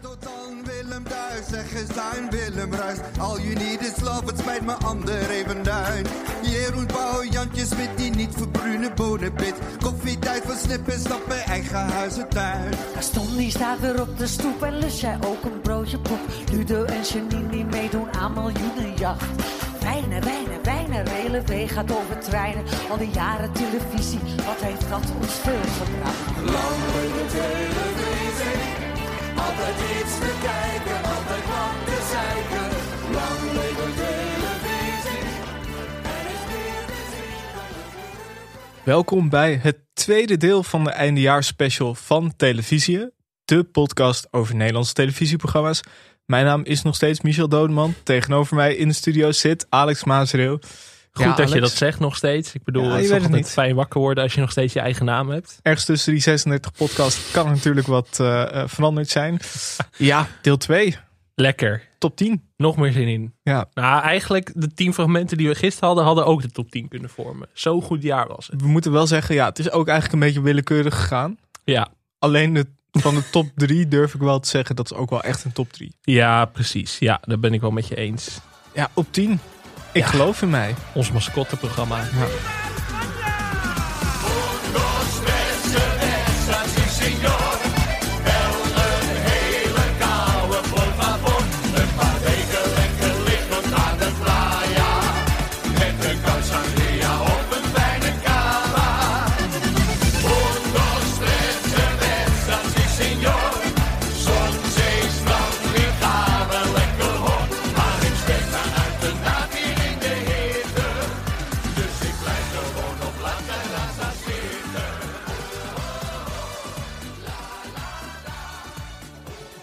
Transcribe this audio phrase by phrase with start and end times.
[0.00, 2.98] tot aan Willem Duis, zeg eens zijn Willem Ruis.
[3.18, 6.06] All you need is love, het spijt me ander even duin.
[6.42, 9.58] Jeroen Pauw, Jantje Smit, die niet voor brune bonen bidt.
[9.80, 12.72] Koffietijd voor snippen, stappen, eigen huizen tuin.
[12.94, 16.20] Gaston die staat weer op de stoep en lust jij ook een broodje poep.
[16.52, 19.24] Ludo en Janine die meedoen aan miljoenenjacht.
[19.80, 20.22] Wijnen,
[20.62, 22.64] wijnen, wijnen, wee gaat over treinen.
[22.90, 26.52] Al die jaren televisie, wat heeft dat ons veel gebracht?
[26.54, 28.19] Lang leven televisie,
[38.84, 43.08] Welkom bij het tweede deel van de eindejaarsspecial van Televisie.
[43.44, 45.80] De podcast over Nederlandse televisieprogramma's.
[46.24, 47.94] Mijn naam is nog steeds Michel Dodeman.
[48.02, 50.60] Tegenover mij in de studio zit Alex Maasreel.
[51.12, 52.54] Goed Ja, dat je dat zegt nog steeds.
[52.54, 53.50] Ik bedoel, Ja, het je is het altijd niet.
[53.50, 55.58] fijn wakker worden als je nog steeds je eigen naam hebt.
[55.62, 59.40] Ergens tussen die 36 podcast kan natuurlijk wat eh, veranderd zijn.
[59.96, 60.96] Ja, deel 2.
[61.34, 61.82] Lekker.
[61.98, 62.42] Top 10.
[62.56, 63.34] Nog meer zin in.
[63.42, 66.88] Ja, Nou, eigenlijk de 10 fragmenten die we gisteren hadden, hadden ook de top 10
[66.88, 67.48] kunnen vormen.
[67.52, 68.60] Zo goed jaar was het.
[68.60, 71.38] we moeten wel zeggen, ja, het is ook eigenlijk een beetje willekeurig gegaan.
[71.64, 71.88] Ja,
[72.18, 75.22] Alleen de, van de top 3 durf ik wel te zeggen, dat is ook wel
[75.22, 75.94] echt een top 3.
[76.02, 76.98] ja precies.
[76.98, 78.38] Ja, daar ben ik wel met je eens.
[78.74, 79.40] Ja, op 10.
[79.92, 80.08] Ik Ja.
[80.08, 80.74] geloof in mij.
[80.92, 82.04] Ons mascotteprogramma.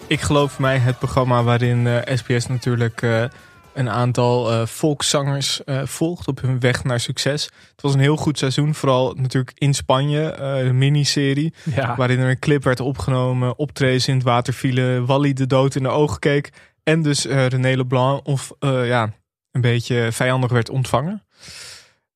[0.08, 3.23] Ik geloof mij het programma waarin eh, SBS natuurlijk eh,
[3.73, 7.44] een aantal eh, volkszangers volgt op hun weg naar succes.
[7.44, 11.53] Het was een heel goed seizoen, vooral natuurlijk in Spanje, een miniserie.
[11.75, 15.75] Ja, Waarin er een clip werd opgenomen, optredens in het water vielen, Wally de dood
[15.75, 16.50] in de ogen keek.
[16.84, 19.13] En dus René Leblanc of, ja,
[19.51, 21.23] een beetje vijandig werd ontvangen.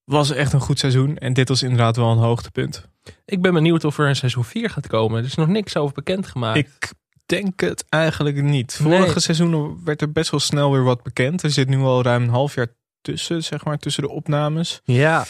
[0.03, 2.87] Was echt een goed seizoen en dit was inderdaad wel een hoogtepunt.
[3.25, 5.19] ik ben benieuwd of er een seizoen 4 gaat komen.
[5.19, 6.57] Er is nog niks over bekendgemaakt.
[6.57, 6.93] Ik
[7.31, 8.73] denk het eigenlijk niet.
[8.81, 9.19] Vorige Nee.
[9.19, 11.43] seizoenen werd er best wel snel weer wat bekend.
[11.43, 12.67] Er zit nu al ruim een half jaar
[13.01, 14.81] tussen, zeg maar, tussen de opnames.
[14.83, 15.25] Ja,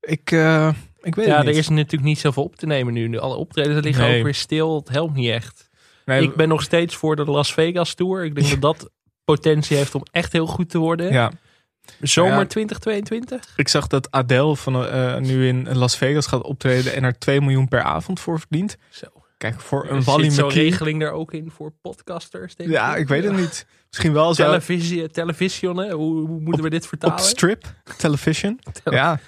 [0.00, 0.68] Ik, eh,
[1.02, 3.18] ik weet ja het er is natuurlijk niet zoveel op te nemen nu.
[3.18, 4.18] Alle optredens liggen Nee.
[4.18, 4.74] ook weer stil.
[4.76, 5.68] Het helpt niet echt.
[6.04, 8.24] Nee, ik ben nog steeds voor de Las Vegas Tour.
[8.24, 8.90] Ik denk dat dat
[9.24, 11.12] potentie heeft om echt heel goed te worden.
[11.12, 11.30] ja,
[12.00, 12.46] Zomer Ja.
[12.46, 13.52] 2022?
[13.56, 17.40] ik zag dat Adele van, eh, nu in Las Vegas gaat optreden en er 2
[17.40, 18.76] miljoen per avond voor verdient.
[18.90, 19.06] Zo.
[19.50, 22.54] Kijk, voor een zit zo'n regeling daar ook in voor podcasters?
[22.56, 23.66] Denk Ja, ik weet het niet.
[23.88, 25.90] Misschien wel zo Televisie, television, hè?
[25.92, 27.16] Hoe, hoe moeten we dit vertalen?
[27.16, 27.64] op strip,
[27.98, 28.60] television.
[28.84, 29.20] Ja.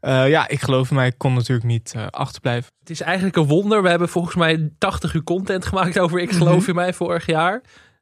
[0.00, 2.72] Eh, ja, ik geloof mij, ik kon natuurlijk niet eh, achterblijven.
[2.80, 3.82] Het is eigenlijk een wonder.
[3.82, 6.68] We hebben volgens mij 80 uur content gemaakt over Ik geloof Mhm.
[6.68, 7.60] in mij vorig jaar.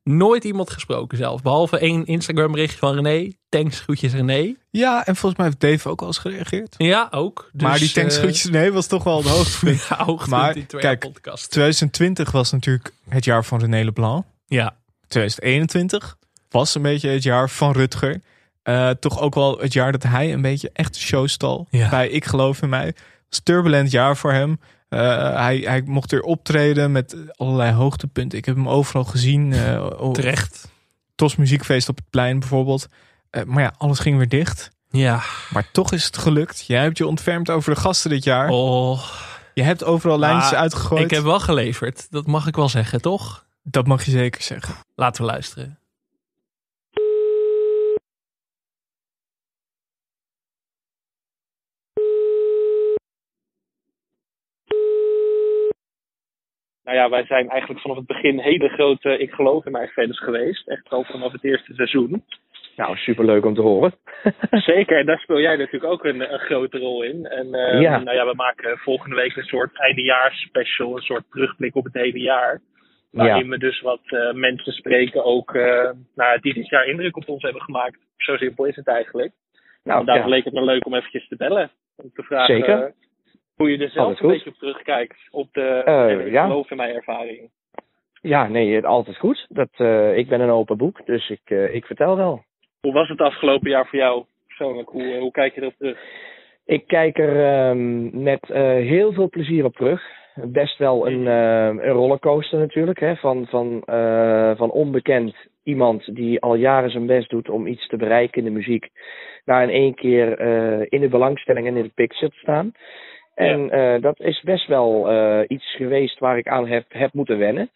[0.08, 1.42] Nooit iemand gesproken zelf.
[1.42, 3.32] Behalve één Instagram berichtje van René.
[3.48, 4.54] Thanks, groetjes René.
[4.70, 6.74] Ja, en volgens mij heeft Dave ook al eens gereageerd.
[6.78, 7.50] Ja, ook.
[7.52, 9.86] Dus, maar die tanks eh, groetjes, nee, was toch wel het hoogtepunt.
[9.88, 11.50] Ja, hoogtepunt Maar, in twee kijk, podcast.
[11.50, 14.24] 2020 was natuurlijk het jaar van René Leblanc.
[14.46, 14.76] Ja,
[15.08, 16.16] 2021
[16.48, 18.20] was een beetje het jaar van Rutger.
[18.62, 21.66] Eh, toch ook wel het jaar dat hij een beetje echt de show stal.
[21.70, 21.88] Ja.
[21.88, 22.86] Bij Ik Geloof in Mij.
[22.86, 22.96] Het
[23.28, 24.60] was turbulent jaar voor hem.
[24.88, 28.38] Eh, hij, hij mocht weer optreden met allerlei hoogtepunten.
[28.38, 29.52] Ik heb hem overal gezien.
[29.52, 30.68] eh op terecht.
[31.14, 32.86] Tos Muziekfeest op het plein bijvoorbeeld.
[33.30, 34.70] Eh, maar ja, alles ging weer dicht.
[34.90, 35.20] Ja.
[35.50, 36.64] Maar toch is het gelukt.
[36.66, 38.48] Jij hebt je ontfermd over de gasten dit jaar.
[38.48, 39.02] Oh,
[39.54, 41.02] Je hebt overal lijntjes uitgegooid.
[41.04, 42.06] ik heb wel geleverd.
[42.10, 43.46] Dat mag ik wel zeggen, toch?
[43.62, 44.74] Dat mag je zeker zeggen.
[44.94, 45.77] Laten we luisteren.
[56.88, 60.18] Nou ja, wij zijn eigenlijk vanaf het begin hele grote Ik geloof in mij fans
[60.18, 60.68] geweest.
[60.68, 62.24] Echt al vanaf het eerste seizoen.
[62.76, 63.92] Nou, superleuk om te horen.
[64.72, 67.26] Zeker, en daar speel jij natuurlijk ook een, een grote rol in.
[67.26, 67.98] En eh, Ja.
[67.98, 72.20] nou ja, we maken volgende week een soort eindejaars-special, een soort terugblik op het hele
[72.20, 72.60] jaar.
[73.10, 73.50] Waarin Ja.
[73.50, 77.42] we dus wat eh, mensen spreken ook, eh, nou, die dit jaar indruk op ons
[77.42, 77.98] hebben gemaakt.
[78.16, 79.32] Zo simpel is het eigenlijk.
[79.84, 80.30] Nou, Daarom ja.
[80.30, 81.70] leek het me leuk om eventjes te bellen.
[81.96, 82.92] Om te vragen Zeker.
[83.58, 84.28] Hoe je er zelf een goed.
[84.30, 85.28] beetje op terugkijkt.
[85.30, 85.82] Op de
[86.26, 86.42] Ik ja.
[86.42, 87.50] geloof in mijn ervaring.
[88.22, 89.46] ja, nee, altijd goed.
[89.48, 92.44] Dat, eh, ik ben een open boek, dus ik, eh, ik vertel wel.
[92.80, 94.88] Hoe was het afgelopen jaar voor jou persoonlijk?
[94.88, 95.98] Hoe, hoe kijk je erop terug?
[96.64, 98.46] Ik kijk er ehm, met
[98.84, 100.16] heel veel plezier op terug.
[100.34, 103.00] best wel een, eh, een rollercoaster natuurlijk.
[103.00, 103.16] Hè?
[103.16, 103.82] Van, van,
[104.56, 108.58] van onbekend iemand die al jaren zijn best doet om iets te bereiken in de
[108.58, 108.88] muziek.
[109.44, 110.40] Naar in één keer
[110.92, 112.72] in de belangstelling en in de picture te staan.
[113.38, 117.38] En eh, dat is best wel eh, iets geweest waar ik aan heb, heb moeten
[117.38, 117.70] wennen.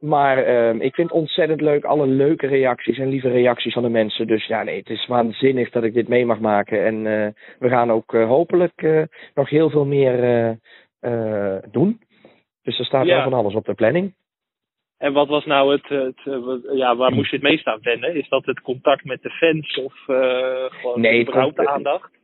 [0.00, 4.26] Maar ehm, ik vind ontzettend leuk, alle leuke reacties en lieve reacties van de mensen.
[4.26, 6.84] Dus ja, nee, het is waanzinnig dat ik dit mee mag maken.
[6.84, 7.28] En eh,
[7.58, 10.16] we gaan ook hopelijk nog heel veel meer
[11.70, 12.00] doen.
[12.62, 13.14] Dus er staat Ja.
[13.14, 14.14] wel van alles op de planning.
[14.98, 16.20] En wat was nou het, het
[16.72, 18.14] ja, waar moest je het meest aan wennen?
[18.14, 19.94] Is dat het contact met de fans of
[20.80, 22.17] gewoon Nee, de aandacht?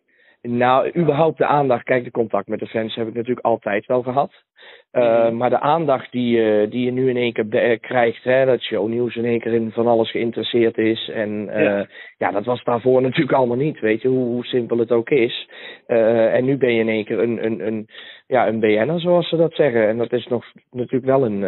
[0.49, 1.85] Nou, überhaupt de aandacht.
[1.85, 4.33] Kijk, de contact met de fans heb ik natuurlijk altijd wel gehad.
[4.93, 5.37] Uh, Mhm.
[5.37, 8.61] Maar de aandacht die, uh, die je nu in één keer eh, krijgt, hè, dat
[8.61, 11.11] shownieuws in één keer in van alles geïnteresseerd is.
[11.15, 11.87] En Ja.
[12.19, 12.31] ja.
[12.31, 15.49] dat was daarvoor natuurlijk allemaal niet, weet je, hoe, hoe simpel het ook is.
[15.87, 17.87] En nu ben je in één keer een, een, een,
[18.27, 19.89] ja, een BN'er, zoals ze dat zeggen.
[19.89, 21.43] En dat is nog natuurlijk wel een,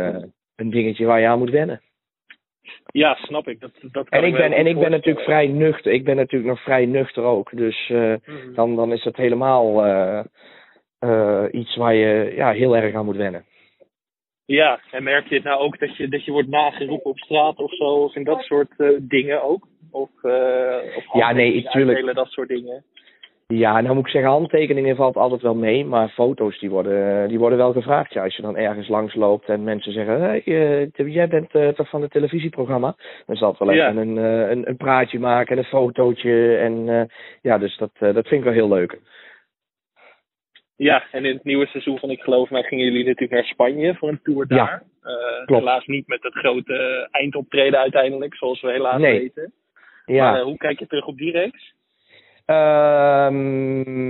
[0.57, 1.81] een dingetje waar je aan moet wennen.
[2.87, 3.61] Ja, snap ik.
[3.61, 5.93] Dat, dat kan En ik ben, en ik ben natuurlijk vrij nuchter.
[5.93, 7.57] Ik ben natuurlijk nog vrij nuchter ook.
[7.57, 8.55] Dus uh, Mhm.
[8.55, 10.25] dan, dan is dat helemaal uh,
[11.01, 13.45] uh, iets waar je ja, heel erg aan moet wennen.
[14.45, 17.57] Ja, en merk je het nou ook dat je, dat je wordt nageroepen op straat
[17.57, 17.85] of zo?
[17.85, 18.71] Of in dat soort
[19.01, 19.67] dingen ook?
[19.91, 20.11] Of,
[20.97, 22.15] of ja, nee, natuurlijk.
[22.15, 22.85] dat soort dingen?
[23.55, 27.39] Ja, nou moet ik zeggen, handtekeningen valt altijd wel mee, maar foto's die worden, die
[27.39, 28.13] worden wel gevraagd.
[28.13, 31.69] Ja, als je dan ergens langs loopt en mensen zeggen, hey, uh, jij bent uh,
[31.69, 32.97] toch van het televisieprogramma?
[33.27, 33.89] Dan zal het wel Ja.
[33.89, 36.57] even een, uh, een, een praatje maken en een fotootje.
[36.57, 37.09] En
[37.43, 38.99] ja, dus dat, dat vind ik wel heel leuk.
[40.77, 43.95] Ja, en in het nieuwe seizoen van Ik Geloof Mij gingen jullie natuurlijk naar Spanje
[43.95, 44.83] voor een tour daar.
[45.47, 45.57] Ja.
[45.57, 49.19] Helaas niet met het grote eindoptreden uiteindelijk, zoals we helaas Nee.
[49.19, 49.53] weten.
[50.07, 50.31] Ja.
[50.31, 51.75] Maar hoe kijk je terug op die reeks?
[52.51, 54.07] Um,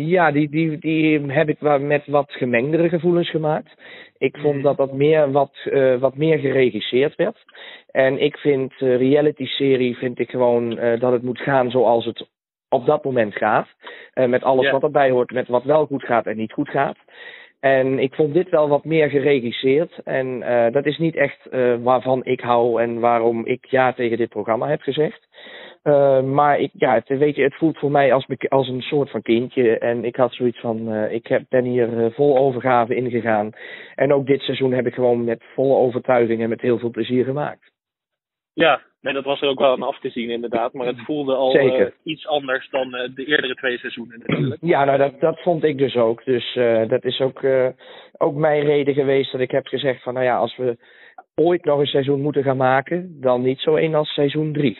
[0.00, 3.74] ja, die, die, die heb ik met wat gemengdere gevoelens gemaakt.
[4.18, 7.44] Ik vond dat dat meer wat, uh, wat meer geregisseerd werd.
[7.90, 12.28] En ik vind uh, reality-serie vind ik gewoon uh, dat het moet gaan zoals het
[12.68, 13.68] op dat moment gaat.
[14.14, 16.96] Met alles wat erbij hoort, met wat wel goed gaat en niet goed gaat.
[17.66, 19.98] En ik vond dit wel wat meer geregisseerd.
[20.04, 24.16] En uh, dat is niet echt uh, waarvan ik hou en waarom ik ja tegen
[24.16, 25.28] dit programma heb gezegd.
[25.84, 29.10] Uh, maar ik, ja, het, weet je, het voelt voor mij als, als een soort
[29.10, 29.78] van kindje.
[29.78, 33.50] En ik had zoiets van, ik heb, ben hier vol overgave ingegaan.
[33.94, 37.24] En ook dit seizoen heb ik gewoon met volle overtuiging en met heel veel plezier
[37.24, 37.75] gemaakt.
[38.64, 40.72] Ja, nee, dat was er ook wel aan af te zien inderdaad.
[40.72, 44.60] Maar het voelde al uh, iets anders dan uh, de eerdere twee seizoenen natuurlijk.
[44.60, 46.24] Ja, nou dat, dat vond ik dus ook.
[46.24, 47.44] Dus uh, dat is ook,
[48.18, 50.76] ook mijn reden geweest dat ik heb gezegd van, nou ja, als we
[51.34, 54.78] ooit nog een seizoen moeten gaan maken, dan niet zo één als seizoen drie.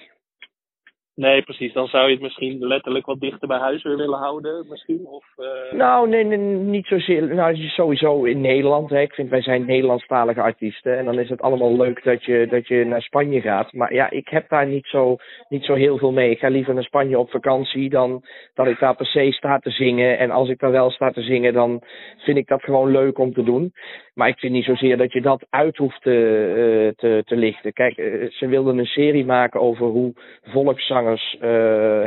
[1.16, 1.72] Nee, precies.
[1.72, 5.06] Dan zou je het misschien letterlijk wat dichter bij huis weer willen houden, misschien?
[5.06, 5.78] Of, uh...
[5.78, 7.34] Nou, nee, nee, niet zozeer.
[7.34, 8.92] Nou, sowieso in Nederland.
[8.92, 10.98] Ik vind, wij zijn Nederlandstalige artiesten.
[10.98, 13.72] En dan is het allemaal leuk dat je, dat je naar Spanje gaat.
[13.72, 15.16] Maar ja, ik heb daar niet zo,
[15.48, 16.30] niet zo heel veel mee.
[16.30, 18.24] Ik ga liever naar Spanje op vakantie dan
[18.54, 20.18] dat ik daar per se sta te zingen.
[20.18, 21.82] En als ik daar wel sta te zingen, dan
[22.16, 23.72] vind ik dat gewoon leuk om te doen.
[24.14, 27.72] Maar ik vind niet zozeer dat je dat uit hoeft te, uh, te, te lichten.
[27.72, 30.12] Kijk, uh, ze wilden een serie maken over hoe
[30.42, 31.40] volkszangers uh,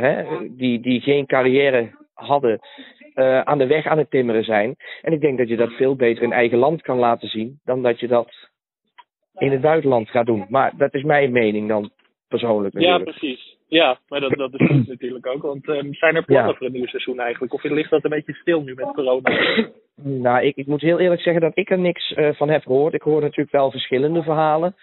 [0.00, 0.24] hè,
[0.56, 2.58] die, die geen carrière hadden,
[3.14, 4.76] uh, aan de weg aan het timmeren zijn.
[5.02, 7.82] En ik denk dat je dat veel beter in eigen land kan laten zien dan
[7.82, 8.48] dat je dat
[9.38, 10.46] in het buitenland gaat doen.
[10.48, 11.90] Maar dat is mijn mening dan
[12.28, 13.58] persoonlijk Ja, precies.
[13.68, 15.42] Ja, maar dat, dat is goed natuurlijk ook.
[15.42, 16.56] Want um, zijn er plannen Ja.
[16.56, 17.52] voor een nieuw seizoen eigenlijk?
[17.52, 19.30] Of ligt dat een beetje stil nu met corona?
[20.02, 22.94] Nou, ik, ik moet heel eerlijk zeggen dat ik er niks uh, van heb gehoord.
[22.94, 24.74] Ik hoor natuurlijk wel verschillende verhalen.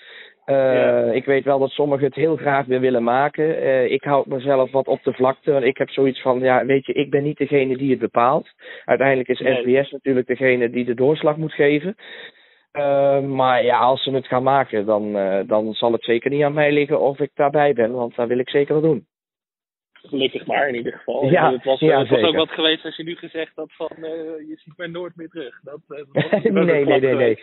[0.53, 1.11] Ja.
[1.11, 3.63] Ik weet wel dat sommigen het heel graag weer willen maken.
[3.63, 5.51] Uh, ik houd mezelf wat op de vlakte.
[5.51, 8.49] Want ik heb zoiets van, ja, weet je, ik ben niet degene die het bepaalt.
[8.85, 9.55] Uiteindelijk is Nee.
[9.55, 11.95] SBS natuurlijk degene die de doorslag moet geven.
[12.73, 16.43] Uh, maar ja, als ze het gaan maken, dan, uh, dan zal het zeker niet
[16.43, 17.91] aan mij liggen of ik daarbij ben.
[17.91, 19.05] Want dat wil ik zeker wel doen.
[20.01, 21.25] Gelukkig maar in ieder geval.
[21.25, 23.91] Ja, het was, ja, het was ook wat geweest als je nu gezegd had van
[23.97, 24.07] uh,
[24.47, 25.59] je ziet mij nooit meer terug.
[25.63, 27.39] Dat, dat was Nee, nee, nee.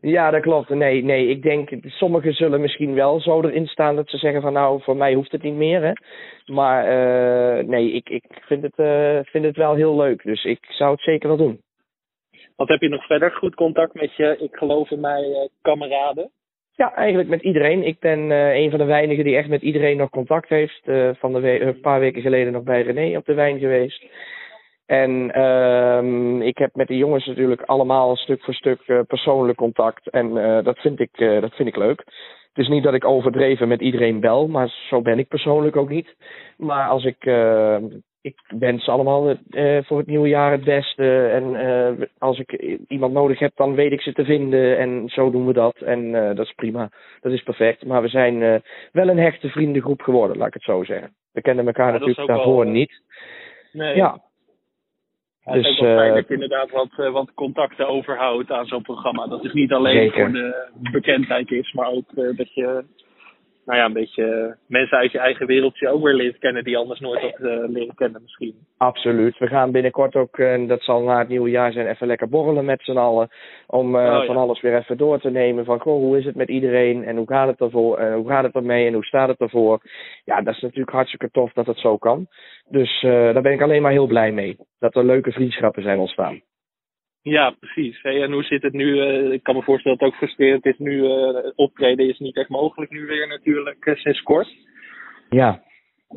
[0.00, 0.68] Ja, dat klopt.
[0.68, 4.52] Nee, nee, ik denk, sommigen zullen misschien wel zo erin staan dat ze zeggen van
[4.52, 5.82] nou, voor mij hoeft het niet meer.
[5.82, 5.92] Hè?
[6.52, 10.22] Maar uh, nee, ik, ik vind, het, uh, vind het wel heel leuk.
[10.22, 11.60] Dus ik zou het zeker wel doen.
[12.56, 16.30] Want heb je nog verder goed contact met je, ik geloof in mij, uh, kameraden?
[16.76, 17.86] Ja, eigenlijk met iedereen.
[17.86, 20.80] Ik ben uh, een van de weinigen die echt met iedereen nog contact heeft.
[20.84, 24.04] Uh, van de een paar weken geleden nog bij René op de wijn geweest.
[24.86, 30.10] En uh, ik heb met de jongens natuurlijk allemaal stuk voor stuk persoonlijk contact.
[30.10, 32.02] En dat, vind ik, dat vind ik leuk.
[32.54, 35.88] Het is niet dat ik overdreven met iedereen bel, maar zo ben ik persoonlijk ook
[35.88, 36.14] niet.
[36.56, 37.76] Maar als ik uh,
[38.24, 41.26] ik wens allemaal eh, voor het nieuwe jaar het beste.
[41.26, 42.52] En eh, als ik
[42.88, 44.78] iemand nodig heb, dan weet ik ze te vinden.
[44.78, 45.76] En zo doen we dat.
[45.76, 46.90] En eh, dat is prima.
[47.20, 47.84] Dat is perfect.
[47.84, 48.62] Maar we zijn
[48.92, 51.14] wel een hechte vriendengroep geworden, laat ik het zo zeggen.
[51.32, 53.00] We kenden elkaar Ja, natuurlijk daarvoor niet.
[53.72, 53.96] Nee.
[53.96, 54.20] Ja,
[55.44, 58.66] Ja, het is Dus, ook wel fijn dat je inderdaad wat, wat contacten overhoudt aan
[58.66, 59.26] zo'n programma.
[59.26, 60.20] Dat is niet alleen Zeker.
[60.20, 62.84] voor de bekendheid is, maar ook dat je
[63.64, 67.00] nou ja, een beetje mensen uit je eigen wereldje ook weer leert kennen die anders
[67.00, 68.54] nooit had eh, leren kennen misschien.
[68.76, 69.38] absoluut.
[69.38, 72.28] We gaan binnenkort ook, eh, en dat zal na het nieuwe jaar zijn, even lekker
[72.28, 73.28] borrelen met z'n allen.
[73.66, 74.24] Om eh, Oh, ja.
[74.24, 75.64] van alles weer even door te nemen.
[75.64, 77.04] Van, goh, hoe is het met iedereen?
[77.04, 77.98] En hoe gaat het ervoor?
[77.98, 78.86] En hoe gaat het ermee?
[78.86, 79.80] En hoe staat het ervoor?
[80.24, 82.26] Ja, dat is natuurlijk hartstikke tof dat het zo kan.
[82.68, 84.56] Dus eh, daar ben ik alleen maar heel blij mee.
[84.78, 86.40] Dat er leuke vriendschappen zijn ontstaan.
[87.24, 88.02] Ja, precies.
[88.02, 89.00] Hey, en hoe zit het nu?
[89.00, 91.06] eh, ik kan me voorstellen dat het ook frustrerend is nu.
[91.06, 94.48] eh, optreden is niet echt mogelijk nu weer natuurlijk eh, sinds kort.
[95.28, 95.62] Ja,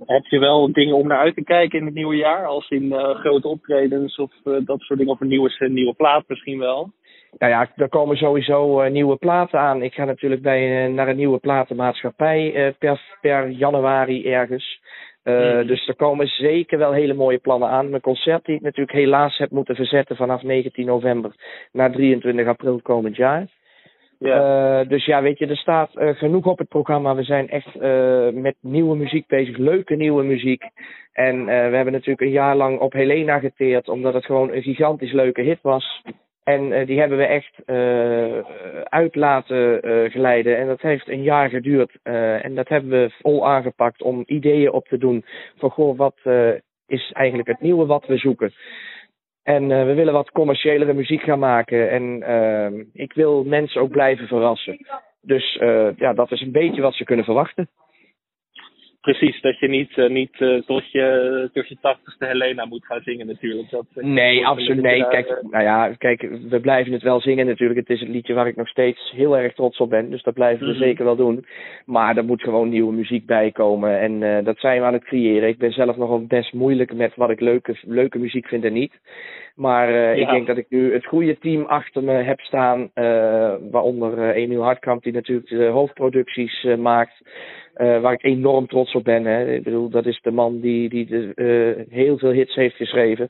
[0.05, 2.45] Heb je wel dingen om naar uit te kijken in het nieuwe jaar?
[2.45, 5.13] Als in grote optredens of dat soort dingen.
[5.13, 6.91] Of een nieuwe, nieuwe plaat misschien wel.
[7.37, 9.81] Nou ja, er komen sowieso nieuwe platen aan.
[9.81, 14.79] Ik ga natuurlijk bij, naar een nieuwe platenmaatschappij per, per januari ergens.
[15.27, 15.67] Eh, Mhm.
[15.67, 17.89] Dus er komen zeker wel hele mooie plannen aan.
[17.89, 21.31] Mijn concert die ik natuurlijk helaas heb moeten verzetten vanaf 19 november
[21.71, 23.45] naar 23 april komend jaar.
[24.19, 24.79] Ja.
[24.81, 27.15] Eh, dus ja, weet je, er staat eh, genoeg op het programma.
[27.15, 27.75] We zijn echt
[28.33, 30.63] met nieuwe muziek bezig, leuke nieuwe muziek.
[31.13, 35.11] En we hebben natuurlijk een jaar lang op Helena geteerd, omdat het gewoon een gigantisch
[35.11, 36.01] leuke hit was.
[36.47, 38.39] En eh, die hebben we echt eh,
[38.83, 40.57] uit laten eh, glijden.
[40.57, 41.97] En dat heeft een jaar geduurd.
[42.43, 45.25] En dat hebben we vol aangepakt om ideeën op te doen.
[45.57, 46.15] Van goh, wat
[46.85, 48.53] is eigenlijk het nieuwe wat we zoeken?
[49.43, 51.89] En we willen wat commerciëlere muziek gaan maken.
[51.89, 52.23] En
[52.93, 54.77] ik wil mensen ook blijven verrassen.
[55.21, 55.57] Dus
[55.97, 57.69] ja, dat is een beetje wat ze kunnen verwachten.
[59.01, 63.01] Precies, dat je niet, eh, niet eh, tot, je, tot je tachtigste Helena moet gaan
[63.01, 63.69] zingen natuurlijk.
[63.69, 64.81] Dat, eh, Nee, absoluut.
[64.81, 67.79] Nee, daar, kijk, eh, nou ja, kijk, we blijven het wel zingen natuurlijk.
[67.79, 70.09] Het is een liedje waar ik nog steeds heel erg trots op ben.
[70.09, 70.81] Dus dat blijven we Mhm.
[70.81, 71.45] zeker wel doen.
[71.85, 73.99] Maar er moet gewoon nieuwe muziek bij komen.
[73.99, 75.49] En eh, dat zijn we aan het creëren.
[75.49, 78.99] Ik ben zelf nogal best moeilijk met wat ik leuke, leuke muziek vind en niet.
[79.55, 82.89] Maar eh, ik denk dat ik nu het goede team achter me heb staan.
[82.93, 87.21] eh, waaronder eh, Emiel Hartkamp, die natuurlijk de hoofdproducties eh, maakt.
[87.77, 89.25] Eh, waar ik enorm trots op ben.
[89.25, 89.53] Hè.
[89.53, 93.29] Ik bedoel, dat is de man die, die de, eh, heel veel hits heeft geschreven.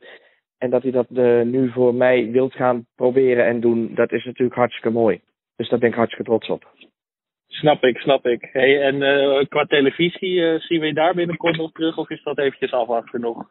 [0.57, 4.25] En dat hij dat eh, nu voor mij wilt gaan proberen en doen, dat is
[4.25, 5.21] natuurlijk hartstikke mooi.
[5.55, 6.65] Dus daar ben ik hartstikke trots op.
[7.47, 8.49] Snap ik, snap ik.
[8.51, 8.99] Hey, en
[9.47, 13.45] qua televisie, zien we je daar binnenkort nog terug of is dat eventjes afwachten nog?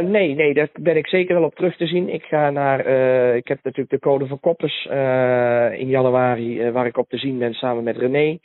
[0.00, 2.08] Nee, nee, daar ben ik zeker wel op terug te zien.
[2.08, 2.80] Ik ga naar,
[3.36, 4.84] ik heb natuurlijk de Code van Koppers
[5.80, 8.38] in januari, waar ik op te zien ben samen met René.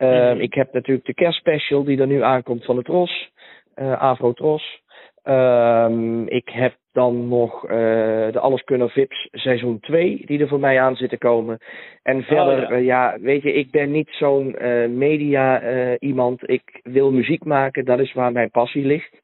[0.00, 0.40] Eh, Mhm.
[0.40, 3.30] Ik heb natuurlijk de kerstspecial die er nu aankomt van het Tros,
[3.74, 4.82] eh Afro Tros.
[5.22, 7.76] Ehm, ik heb dan nog eh,
[8.32, 11.58] de Alleskunner Vips seizoen 2, die er voor mij aan zit te komen.
[12.02, 12.68] En verder, ja.
[12.68, 14.56] eh, ja, weet je, ik ben niet zo'n
[14.98, 15.62] media
[15.98, 16.50] iemand.
[16.50, 19.20] Ik wil muziek maken, dat is waar mijn passie ligt.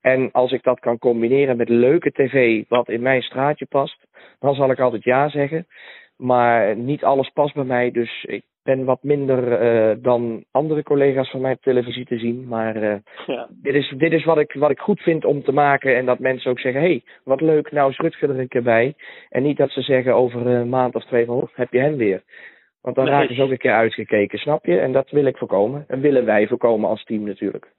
[0.00, 4.06] En als ik dat kan combineren met leuke tv, wat in mijn straatje past,
[4.38, 5.66] dan zal ik altijd ja zeggen.
[6.16, 11.30] Maar niet alles past bij mij, dus ik ben wat minder eh, dan andere collega's
[11.30, 12.48] van mij op televisie te zien.
[12.48, 13.48] Maar eh, Ja.
[13.62, 15.96] dit is, dit is wat, ik, wat ik goed vind om te maken.
[15.96, 18.62] En dat mensen ook zeggen, hé, hey, wat leuk, nou is Rutger er een keer
[18.62, 18.94] bij.
[19.28, 21.96] En niet dat ze zeggen over een maand of twee van, oh, heb je hem
[21.96, 22.22] weer.
[22.80, 23.14] Want dan Nee.
[23.14, 24.78] raken ze ook een keer uitgekeken, snap je?
[24.78, 25.84] En dat wil ik voorkomen.
[25.88, 27.72] En willen wij voorkomen als team natuurlijk.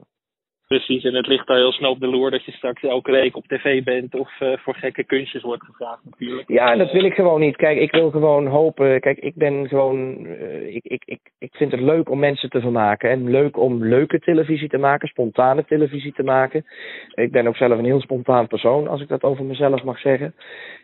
[0.72, 3.36] Precies, en het ligt al heel snel op de loer dat je straks elke week
[3.36, 6.50] op tv bent of eh, voor gekke kunstjes wordt gevraagd natuurlijk.
[6.50, 7.56] Ja, en dat wil ik gewoon niet.
[7.56, 9.00] Kijk, ik wil gewoon hopen.
[9.00, 10.26] Kijk, ik ben gewoon.
[10.26, 13.10] eh, ik, ik, ik, ik vind het leuk om mensen te vermaken.
[13.10, 16.66] En leuk om leuke televisie te maken, spontane televisie te maken.
[17.14, 20.34] Ik ben ook zelf een heel spontaan persoon, als ik dat over mezelf mag zeggen.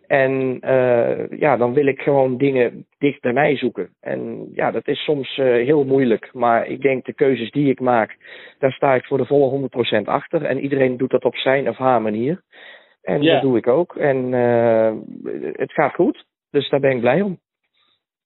[0.07, 3.89] En eh, ja, dan wil ik gewoon dingen dicht bij mij zoeken.
[3.99, 6.29] En ja, dat is soms eh, heel moeilijk.
[6.33, 8.17] Maar ik denk de keuzes die ik maak,
[8.59, 9.69] daar sta ik voor de volle
[10.01, 10.43] 100% achter.
[10.43, 12.41] En iedereen doet dat op zijn of haar manier.
[13.01, 13.33] En Ja.
[13.33, 13.95] dat doe ik ook.
[13.95, 14.93] En eh,
[15.53, 16.25] het gaat goed.
[16.51, 17.39] Dus daar ben ik blij om.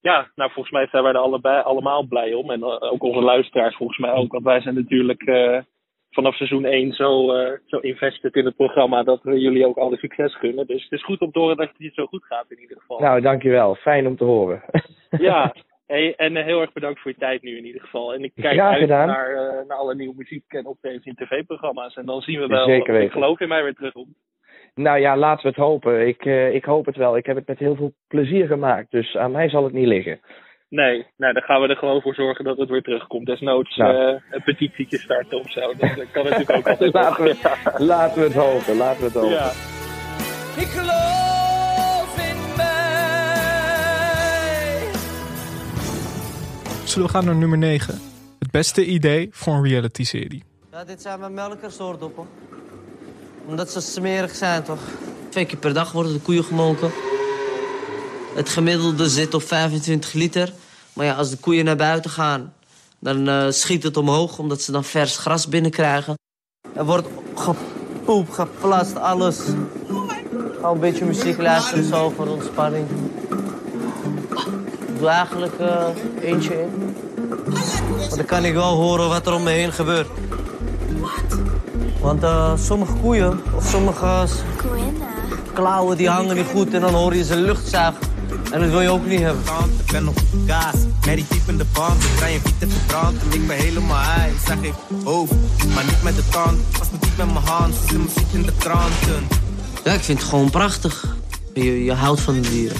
[0.02, 2.52] Ja, nou volgens mij zijn wij er allebei, allemaal blij om.
[2.52, 4.32] En ook onze luisteraars volgens mij ook.
[4.32, 5.24] Want wij zijn natuurlijk
[6.12, 9.98] vanaf seizoen 1 zo, eh, zo invested in het programma dat we jullie ook alle
[9.98, 10.68] succes gunnen.
[10.68, 13.00] Dus het is goed om te horen dat het zo goed gaat in ieder geval.
[13.00, 13.76] Nou, dankjewel.
[13.76, 14.62] Fijn om te horen.
[15.18, 15.56] Ja,
[15.88, 18.14] hey, en eh, heel erg bedankt voor je tijd nu in ieder geval.
[18.14, 21.96] En ik kijk Graag uit naar, eh, naar alle nieuwe muziek en optredens in tv-programma's.
[21.96, 24.08] En dan zien we wel Zeker ik geloof in mij weer terug op.
[24.74, 26.08] nou ja, laten we het hopen.
[26.08, 27.18] Ik, ik hoop het wel.
[27.18, 28.92] Ik heb het met heel veel plezier gemaakt.
[28.92, 30.20] Dus aan mij zal het niet liggen.
[30.72, 33.26] Nee, nou, dan gaan we er gewoon voor zorgen dat het weer terugkomt.
[33.26, 34.16] Desnoods Nou.
[34.16, 35.60] eh, een petitietje starten of zo.
[35.62, 36.94] Dat, dat kan natuurlijk ook altijd.
[37.04, 37.36] Laten we,
[37.78, 39.30] laten we het hopen, laten we het hopen.
[39.30, 39.50] Ja.
[40.62, 42.70] Ik geloof in mij.
[46.86, 48.00] Zullen we gaan naar nummer 9?
[48.40, 50.44] Het beste idee voor een reality-serie.
[50.72, 52.28] Ja, dit zijn mijn melkersoordoppen.
[53.46, 54.82] Omdat ze smerig zijn, toch?
[55.30, 56.92] Twee keer per dag worden de koeien gemolken.
[58.34, 60.54] Het gemiddelde zit op 25 liter.
[60.94, 62.54] Maar ja, als de koeien naar buiten gaan,
[63.00, 64.38] dan eh, schiet het omhoog...
[64.38, 66.18] omdat ze dan vers gras binnenkrijgen.
[66.74, 69.38] Er wordt gepoept, geplast, alles.
[70.56, 72.88] Gewoon een beetje muziek luisteren zo voor ontspanning.
[74.88, 75.86] Ik doe eigenlijk eh,
[76.22, 76.96] eentje in.
[78.00, 80.08] Maar dan kan ik wel horen wat er om me heen gebeurt.
[82.02, 84.28] Want eh, sommige koeien of sommige
[85.54, 88.11] klauwen die hangen niet goed en dan hoor je ze luchtzuigen.
[88.52, 89.44] En dat wil je ook niet hebben.
[89.86, 92.04] Ik ben op kaas, met die diep in de band.
[92.04, 93.34] Ik rij je wiet te verbrand.
[93.34, 94.28] Ik ben helemaal high.
[94.28, 94.74] Ik zeg ik
[95.04, 95.34] hoofd,
[95.74, 96.72] maar niet met de tand.
[96.78, 99.28] Pas me diep met mijn hand, ze me ziet in de kranten.
[99.84, 101.16] Ja, ik vind het gewoon prachtig.
[101.54, 102.78] Je, je houdt van de dieren.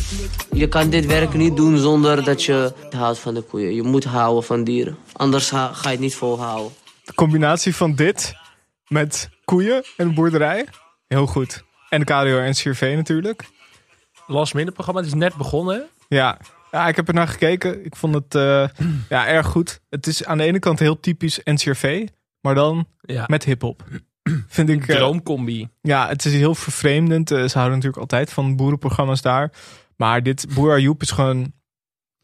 [0.52, 3.76] Je kan dit werk niet doen zonder dat je houdt van de koeien.
[3.76, 4.98] Je moet houden van dieren.
[5.12, 6.72] Anders ga je het niet volhouden.
[7.04, 8.34] De combinatie van dit
[8.88, 10.66] met koeien en boerderij.
[11.08, 11.64] Heel goed.
[11.90, 13.44] En de KRO en CRV natuurlijk.
[14.32, 15.84] Last Minute programma, het is net begonnen.
[16.08, 16.38] Ja.
[16.72, 17.86] ja, ik heb er naar gekeken.
[17.86, 18.68] Ik vond het eh,
[19.10, 19.82] ja, erg goed.
[19.90, 22.08] Het is aan de ene kant heel typisch NCRV,
[22.42, 23.84] maar dan Ja, met hip-hop.
[24.48, 24.88] Vind ik.
[24.88, 25.70] eh, droomcombi.
[25.82, 27.32] ja, het is heel vervreemdend.
[27.32, 29.52] Eh, ze houden natuurlijk altijd van boerenprogramma's daar.
[29.96, 31.54] Maar dit Boer Ayoub is gewoon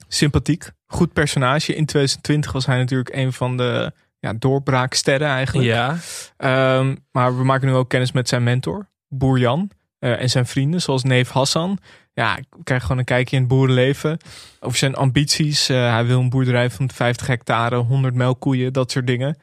[0.08, 0.70] sympathiek.
[0.86, 1.76] Goed personage.
[1.76, 5.68] In 2020 was hij natuurlijk een van de ja, doorbraaksterren eigenlijk.
[5.68, 5.98] Ja,
[6.38, 9.70] Ehm, maar we maken nu ook kennis met zijn mentor, Boer Jan.
[10.00, 11.77] Eh, en zijn vrienden, zoals neef Hassan.
[12.13, 14.18] Ja, ik krijg gewoon een kijkje in het boerenleven.
[14.60, 15.70] Over zijn ambities.
[15.70, 19.38] Eh, hij wil een boerderij van 50 hectare, 100 melkkoeien, dat soort dingen.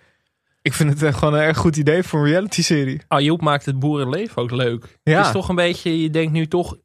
[0.62, 3.00] Ik vind het echt gewoon een erg goed idee voor een reality-serie.
[3.08, 4.98] Ayoub maakt het boerenleven ook leuk.
[5.02, 5.16] Ja.
[5.16, 6.76] Het is toch een beetje, je denkt nu toch...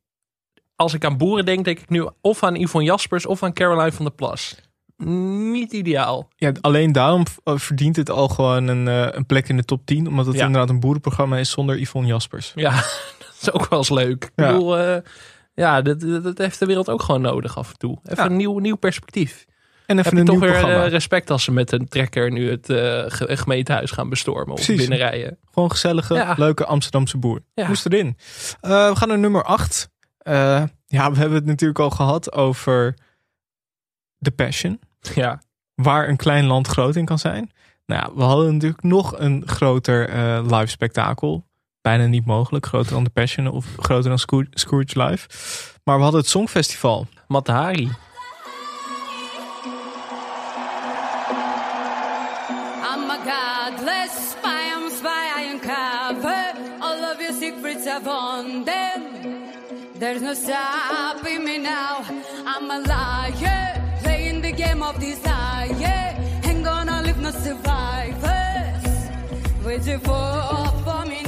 [0.75, 3.91] Als ik aan boeren denk, denk ik nu of aan Yvonne Jaspers of aan Caroline
[3.91, 4.55] van der Plas.
[5.51, 6.27] Niet ideaal.
[6.35, 9.85] Ja, alleen daarom eh, verdient het al gewoon een, eh, een plek in de top
[9.85, 10.07] 10.
[10.07, 10.45] Omdat het Ja.
[10.45, 12.51] inderdaad een boerenprogramma is zonder Yvonne Jaspers.
[12.55, 12.83] Ja,
[13.41, 14.23] is ook wel eens leuk.
[14.25, 14.51] Ik Ja.
[14.51, 15.01] bedoel, eh,
[15.53, 17.99] ja, dat, heeft de wereld ook gewoon nodig af en toe.
[18.03, 18.29] Even Ja.
[18.29, 19.45] een nieuw, nieuw perspectief.
[19.85, 22.49] En even Heb je een toch weer eh, respect als ze met een trekker nu
[22.49, 24.77] het eh, ge- gemeentehuis gaan bestormen of Precies.
[24.87, 25.37] binnenrijden.
[25.51, 26.33] Gewoon gezellige, Ja.
[26.37, 27.39] leuke Amsterdamse boer.
[27.53, 27.67] Ja.
[27.67, 28.17] Moest erin.
[28.61, 29.89] We gaan naar nummer 8.
[30.23, 32.93] ja, we hebben het natuurlijk al gehad over
[34.19, 34.79] The Passion.
[35.15, 35.41] Ja,
[35.75, 37.51] Waar een klein land groot in kan zijn.
[37.85, 40.09] Nou ja, we hadden natuurlijk nog een groter
[40.43, 41.47] live spektakel.
[41.89, 42.65] Bijna niet mogelijk.
[42.65, 45.27] Groter dan The Passion of groter dan Scroo- Scrooge Live.
[45.83, 47.07] Maar we hadden het Songfestival.
[47.27, 47.89] Matahari.
[52.91, 59.01] I'm a godless spy, I'm spy, I uncover all of your secrets, I've on them.
[59.99, 62.03] There's no stopping me now.
[62.45, 66.15] I'm a liar, playing the game of desire.
[66.43, 68.85] Ain't gonna leave no survivors.
[69.65, 70.43] Waiting for,
[70.83, 71.21] for me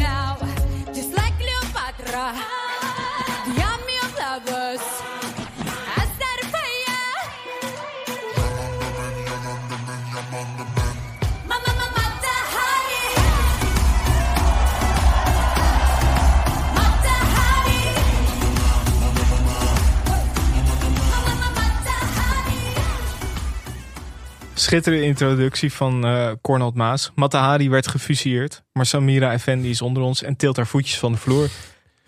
[24.72, 27.12] Schitterende introductie van eh Cornald Maas.
[27.16, 28.64] Matahari werd gefusilleerd.
[28.72, 31.50] Maar Samira Effendi is onder ons en tilt haar voetjes van de vloer.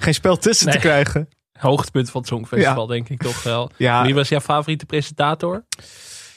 [0.04, 0.76] Geen spel tussen Nee.
[0.76, 1.30] te krijgen.
[1.60, 2.94] Hoogtepunt van het Songfestival, Ja.
[2.94, 3.72] denk ik toch wel.
[3.78, 4.04] Ja.
[4.04, 5.66] Wie was jouw favoriete presentator?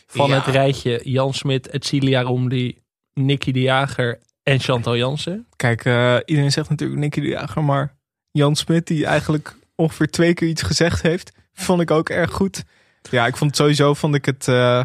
[0.07, 2.79] Van het rijtje Jan Smit, Etcilia Romli,
[3.14, 5.46] Nicky de Jager en Chantal Jansen.
[5.57, 7.94] Kijk, eh, iedereen zegt natuurlijk Nicky de Jager, maar
[8.31, 12.64] Jan Smit, die eigenlijk ongeveer twee keer iets gezegd heeft, vond ik ook erg goed.
[13.11, 14.85] Ja, ik vond sowieso, vond ik het, eh,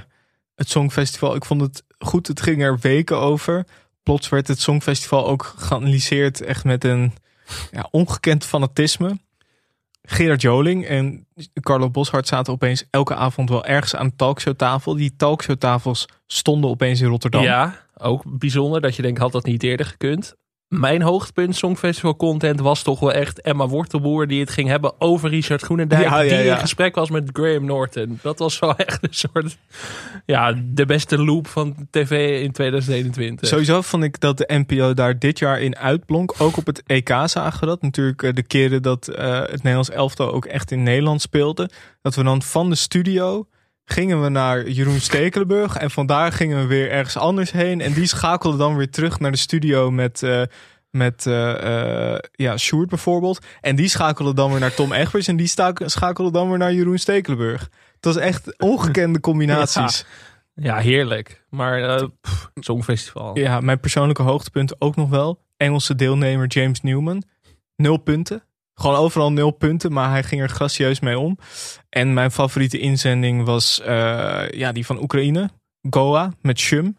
[0.56, 2.28] het Songfestival, ik vond het goed.
[2.28, 3.66] Het ging er weken over.
[4.04, 7.14] Plots werd het Songfestival ook geanalyseerd echt met een
[7.72, 9.18] ja, ongekend fanatisme.
[10.04, 11.28] Gerard Joling en
[11.62, 14.96] Carlo Boshart zaten opeens elke avond wel ergens aan de talkshowtafel.
[14.96, 17.44] Die talkshowtafels stonden opeens in Rotterdam.
[17.44, 20.36] Ja, ook bijzonder dat je denkt, had dat niet eerder gekund.
[20.72, 25.30] Mijn hoogtepunt Songfestival content was toch wel echt Emma Wortelboer die het ging hebben over
[25.30, 26.04] Richard Groenendijk.
[26.04, 26.54] Ja, ja, die ja.
[26.54, 28.20] in gesprek was met Graham Norton.
[28.22, 29.58] Dat was wel echt een soort,
[30.26, 33.48] ja, de beste loop van tv in 2021.
[33.48, 36.34] Sowieso vond ik dat de NPO daar dit jaar in uitblonk.
[36.38, 37.82] Ook op het EK zagen we dat.
[37.82, 41.70] Natuurlijk eh, de keren dat eh, het Nederlands elftal ook echt in Nederland speelde.
[42.02, 43.48] Dat we dan van de studio
[43.86, 45.76] gingen we naar Jeroen Stekelenburg.
[45.76, 47.82] En vandaar gingen we weer ergens anders heen.
[47.82, 50.42] En die schakelde dan weer terug naar de studio met, eh
[50.92, 53.46] met eh, eh, ja, Sjoerd bijvoorbeeld.
[53.62, 55.28] En die schakelde dan weer naar Tom Egbers.
[55.28, 57.70] En die schakelde dan weer naar Jeroen Stekelenburg.
[58.00, 60.06] Dat is echt ongekende combinaties.
[60.54, 61.44] Ja, heerlijk.
[61.50, 63.38] Maar pff, Songfestival.
[63.38, 65.40] Ja, mijn persoonlijke hoogtepunt ook nog wel.
[65.58, 67.24] Engelse deelnemer James Newman.
[67.76, 68.44] Nul punten.
[68.74, 71.38] Gewoon overal nul punten, maar hij ging er gracieus mee om.
[71.90, 75.50] En mijn favoriete inzending was eh, ja, die van Oekraïne.
[75.90, 76.98] Goa met Shum.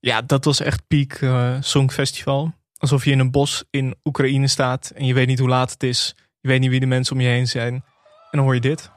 [0.00, 2.52] Ja, dat was echt piek uh, eh, songfestival.
[2.78, 5.82] Alsof je in een bos in Oekraïne staat en je weet niet hoe laat het
[5.82, 6.14] is.
[6.40, 7.74] Je weet niet wie de mensen om je heen zijn.
[7.74, 7.82] En
[8.30, 8.90] dan hoor je dit.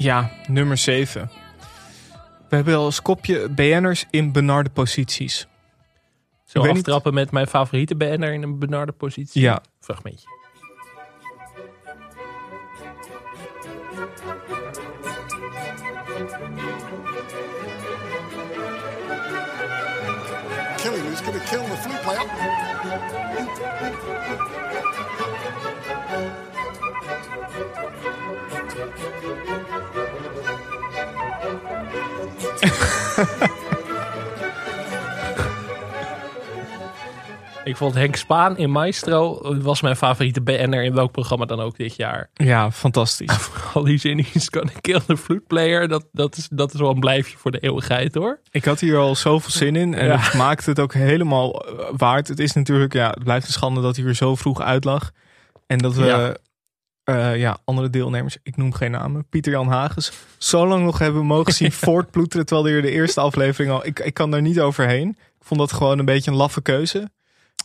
[0.00, 1.30] Ja, nummer 7.
[2.48, 5.46] We hebben als kopje BN'ers in benarde posities.
[6.44, 9.42] Zo Ik niet- aftrappen met mijn favoriete BN'er in een benarde positie.
[9.42, 9.62] Ja.
[9.80, 10.26] Fragmentje.
[20.78, 22.20] Killing who's going to kill the flute player.
[37.64, 41.76] Ik vond Henk Spaan in Maestro was mijn favoriete BN'er in welk programma dan ook
[41.76, 42.30] dit jaar.
[42.34, 43.50] Ja, fantastisch.
[43.74, 45.88] Al die zin is kan ik kill the flute player.
[45.88, 48.40] Dat, dat, is, dat is wel een blijfje voor de eeuwigheid hoor.
[48.50, 50.16] Ik had hier al zoveel zin in en Ja.
[50.18, 52.28] het maakt het ook helemaal eh, waard.
[52.28, 55.10] Het is natuurlijk, ja, het blijft een schande dat hij er zo vroeg uit lag.
[55.66, 56.36] En dat we, Ja.
[57.18, 57.30] Ja.
[57.30, 61.52] ja, andere deelnemers, ik noem geen namen, Pieter Jan Hagens, zo lang nog hebben mogen
[61.52, 62.46] zien voortploeteren.
[62.46, 65.08] Terwijl er de eerste aflevering al, ik, ik kan daar niet overheen.
[65.08, 66.98] Ik vond dat gewoon een beetje een laffe keuze.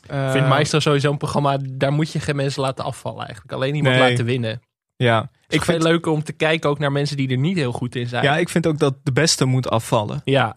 [0.03, 3.53] Ik vind Eh, Maestro sowieso een programma, daar moet je geen mensen laten afvallen eigenlijk.
[3.53, 4.10] Alleen iemand Nee.
[4.10, 4.62] laten winnen.
[4.97, 7.71] Ja, Ik vind, het leuk om te kijken ook naar mensen die er niet heel
[7.71, 8.23] goed in zijn.
[8.23, 10.21] ja, ik vind ook dat de beste moet afvallen.
[10.23, 10.55] Ja,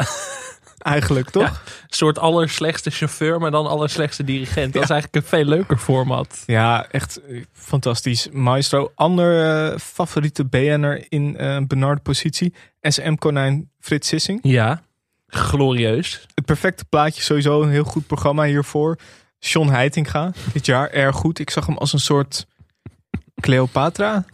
[0.78, 1.48] Eigenlijk, toch?
[1.48, 4.72] Een soort allerslechtste chauffeur, maar dan allerslechtste dirigent.
[4.72, 6.42] Dat is eigenlijk een veel leuker format.
[6.46, 8.28] Ja, echt eh, fantastisch.
[8.32, 8.92] Maestro.
[8.94, 12.54] Ander eh, favoriete BN'er in eh benarde positie.
[12.80, 14.38] SM Konijn Frits Sissing.
[14.42, 14.82] Ja,
[15.26, 16.26] glorieus.
[16.34, 18.98] Het perfecte plaatje, sowieso een heel goed programma hiervoor.
[19.38, 21.38] John Heitinga, dit jaar erg goed.
[21.38, 22.46] Ik zag hem als een soort
[23.40, 24.24] Cleopatra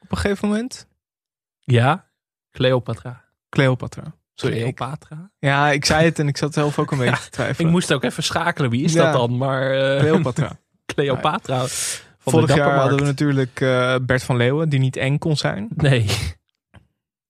[0.00, 0.86] op een gegeven moment.
[1.60, 2.04] Ja,
[2.50, 3.24] Cleopatra.
[3.48, 4.14] Cleopatra.
[4.50, 4.56] Sorry.
[4.56, 5.30] ik- Cleopatra.
[5.38, 7.70] ja, ik zei het en ik zat zelf ook een beetje te Ik twijfelen.
[7.70, 8.70] moest ook even schakelen.
[8.70, 9.36] Wie is dat dan?
[9.36, 10.52] Maar eh, Cleopatra.
[10.94, 11.64] Cleopatra.
[12.18, 15.68] Vorig jaar hadden we natuurlijk eh, Bert van Leeuwen, die niet eng kon zijn.
[15.76, 16.06] Nee.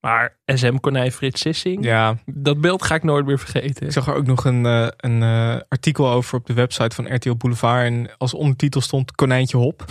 [0.00, 3.86] Maar SM Konijn Frits Sissing, Ja, dat beeld ga ik nooit meer vergeten.
[3.86, 5.22] Ik zag er ook nog een, eh, een
[5.68, 7.84] artikel over op de website van RTL Boulevard.
[7.86, 9.84] En als ondertitel stond Konijntje Hop.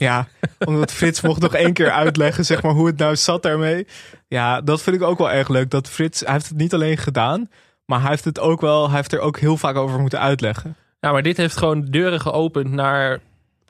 [0.00, 0.28] Ja,
[0.64, 3.86] omdat Frits mocht nog één keer uitleggen zeg maar, hoe het nou zat daarmee.
[4.28, 5.70] Ja, dat vind ik ook wel erg leuk.
[5.70, 7.48] Dat Frits, hij heeft het niet alleen gedaan.
[7.84, 10.76] Maar hij heeft het ook wel, hij heeft er ook heel vaak over moeten uitleggen.
[11.00, 13.20] Ja, maar dit heeft gewoon deuren geopend naar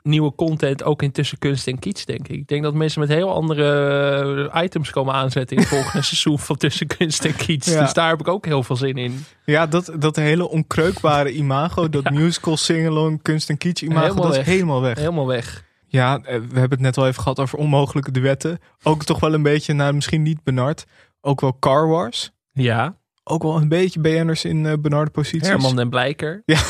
[0.03, 2.35] nieuwe content, ook in tussen kunst en kitsch, denk ik.
[2.37, 6.39] Ik denk dat mensen met heel andere eh, items komen aanzetten in het volgende seizoen
[6.39, 7.73] van tussen kunst en kitsch.
[7.73, 7.81] Ja.
[7.81, 9.25] Dus daar heb ik ook heel veel zin in.
[9.45, 14.35] Ja, dat, dat hele onkreukbare imago, dat musical, sing-along, kunst en kitsch imago, Helemaal dat
[14.35, 14.45] weg.
[14.45, 14.97] is helemaal weg.
[14.97, 15.63] Helemaal weg.
[15.91, 18.59] Ja, eh, we hebben het net al even gehad over onmogelijke duetten.
[18.83, 20.85] Ook toch wel een beetje, nou misschien niet benard,
[21.21, 22.31] ook wel Car Wars.
[22.51, 25.47] Ja, Ook wel een beetje BN'ers in eh benarde posities.
[25.47, 26.41] Herman en Blijker.
[26.45, 26.61] Ja.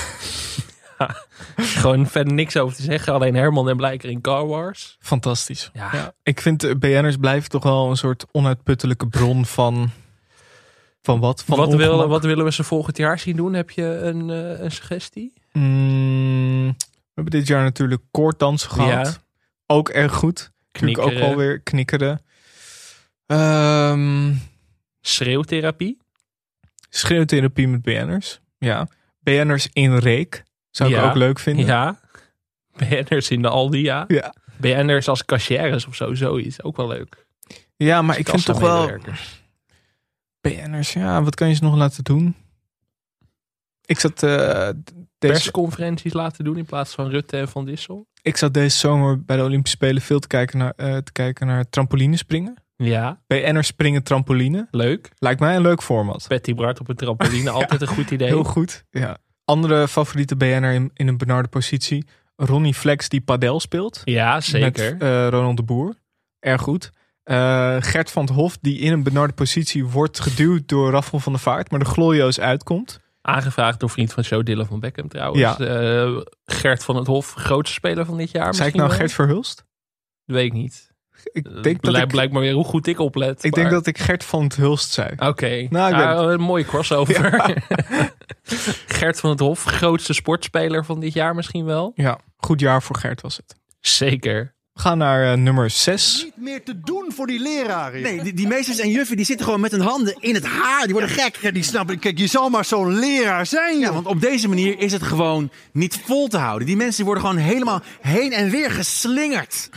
[0.98, 1.16] Ja.
[1.56, 3.14] Gewoon verder niks over te zeggen.
[3.14, 4.98] Alleen Herman en Blijker in Car Wars.
[5.00, 5.70] Fantastisch.
[5.74, 5.90] Ja.
[5.92, 9.90] Ja, ik vind eh, BN'ers blijven toch wel een soort onuitputtelijke bron van...
[11.02, 11.44] Van wat?
[11.44, 13.54] Van Wat, willen, wat willen we ze volgend jaar zien doen?
[13.54, 15.34] Heb je een, eh, een suggestie?
[15.52, 16.76] Mm,
[17.22, 19.08] hebben dit jaar natuurlijk koorddansen gehad.
[19.08, 19.14] Ja.
[19.76, 20.52] Ook erg goed.
[20.72, 21.36] Natuurlijk ook Knikkeren.
[21.36, 22.22] wel weer knikkeren.
[23.26, 24.34] Ehm
[25.02, 25.98] Schreeuwtherapie?
[26.90, 28.40] schreeuwtherapie met BN'ers.
[28.58, 28.88] Ja.
[29.20, 30.44] BN'ers in reek.
[30.70, 31.66] Zou ik ook leuk vinden.
[31.66, 32.00] Ja.
[32.78, 34.06] BN'ers in de Aldi, ja.
[34.08, 34.34] Ja.
[34.58, 36.64] BN'ers als cashiers of zo, zoiets.
[36.64, 37.26] Ook wel leuk.
[37.78, 38.92] Ja, maar ik vind toch wel...
[40.42, 42.36] BN'ers, ja, wat kan je ze nog laten doen?
[43.86, 44.74] Ik zat, eh, deze,
[45.18, 48.08] Persconferenties laten doen in plaats van Rutte en Van Dissel.
[48.22, 51.48] ik zat deze zomer bij de Olympische Spelen veel te kijken naar, eh, te kijken
[51.48, 52.56] naar trampolinespringen.
[52.76, 54.68] Ja, BN'ers springen trampoline.
[54.72, 55.12] leuk.
[55.18, 56.26] Lijkt mij een leuk format.
[56.28, 58.28] Betty Bart op een trampoline, altijd een goed idee.
[58.28, 58.86] Heel goed.
[58.92, 59.18] Ja.
[59.46, 62.06] Andere favoriete BN'er in, in een benarde positie.
[62.36, 64.02] Ronnie Flex die padel speelt.
[64.04, 64.92] Ja, zeker.
[64.92, 65.96] Met eh, Ronald de Boer.
[66.40, 66.92] Erg goed.
[67.80, 71.42] Gert van het Hof die in een benarde positie wordt geduwd door Raffel van der
[71.42, 71.72] Vaart.
[71.72, 73.00] Maar de glorioos uitkomt.
[73.22, 75.40] Aangevraagd door vriend van show Dylan van Beckham trouwens.
[75.40, 75.58] Ja.
[75.60, 78.98] Eh, Gert van het Hof, grootste speler van dit jaar Zei ik nou wel?
[78.98, 79.56] Gert Verhulst?
[80.26, 80.90] Dat weet ik niet.
[81.32, 83.44] Ik Eh, denk dat ik, Blijkt maar weer hoe goed ik oplet.
[83.44, 85.10] ik denk dat ik Gert van het Hulst zei.
[85.18, 87.42] Oké, Nou, ben- Ah, een mooie crossover.
[88.88, 91.92] Gert van het Hof, grootste sportspeler van dit jaar misschien wel.
[91.96, 93.56] Ja, goed jaar voor Gert was het.
[93.80, 94.56] Zeker.
[94.82, 96.24] We gaan naar eh, nummer 6.
[96.24, 98.02] Niet meer te doen voor die leraren.
[98.02, 100.84] Nee, die, die meesters en juffen die zitten gewoon met hun handen in het haar.
[100.84, 101.38] Die worden gek.
[101.42, 102.00] Ja, die snappen.
[102.00, 105.50] Kijk, je zal maar zo'n leraar zijn, Ja, want op deze manier is het gewoon
[105.72, 106.68] niet vol te houden.
[106.68, 109.70] Die mensen worden gewoon helemaal heen en weer geslingerd.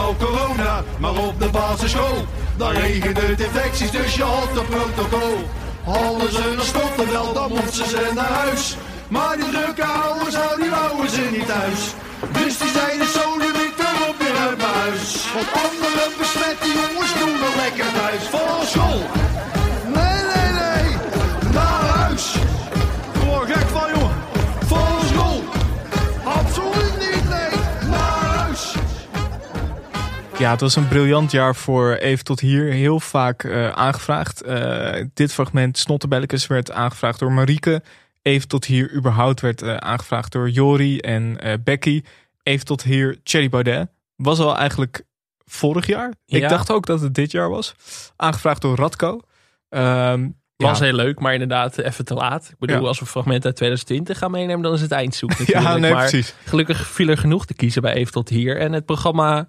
[0.00, 2.24] Overal corona, maar op de basisschool.
[2.56, 5.38] Dan regent het infecties, dus je had een protocol.
[5.84, 6.56] Hadden ze
[6.96, 8.76] een wel, dan moesten ze naar huis.
[9.08, 11.80] Maar die drukke ouders, nou die wouden ze niet thuis.
[12.32, 15.26] Dus die zeiden zo, nu ik erop weer uit mijn huis.
[15.34, 18.22] Want andere besmette jongens doen nog lekker thuis.
[18.34, 19.00] Van school,
[30.40, 32.72] Ja, het was een briljant jaar voor Even tot hier.
[32.72, 34.42] Heel vaak eh, aangevraagd.
[34.42, 37.82] Eh, dit fragment, Snottebelletjes, werd aangevraagd door Marieke.
[38.22, 42.02] Even tot hier überhaupt werd eh, aangevraagd door Jori en Becky.
[42.42, 43.88] Even tot hier, Thierry Baudet.
[44.16, 45.02] Was al eigenlijk
[45.44, 46.14] vorig jaar.
[46.26, 47.74] Ik dacht ook dat het dit jaar was.
[48.16, 49.20] Aangevraagd door Radko.
[49.68, 50.84] Ehm, Was ja.
[50.84, 52.48] heel leuk, maar inderdaad even te laat.
[52.50, 52.86] Ik bedoel, Ja.
[52.86, 55.66] als we fragmenten uit 2020 gaan meenemen, dan is het eindzoek natuurlijk.
[55.66, 56.34] Ja, nee, maar precies.
[56.44, 58.58] gelukkig viel er genoeg te kiezen bij Even tot hier.
[58.58, 59.46] En het programma,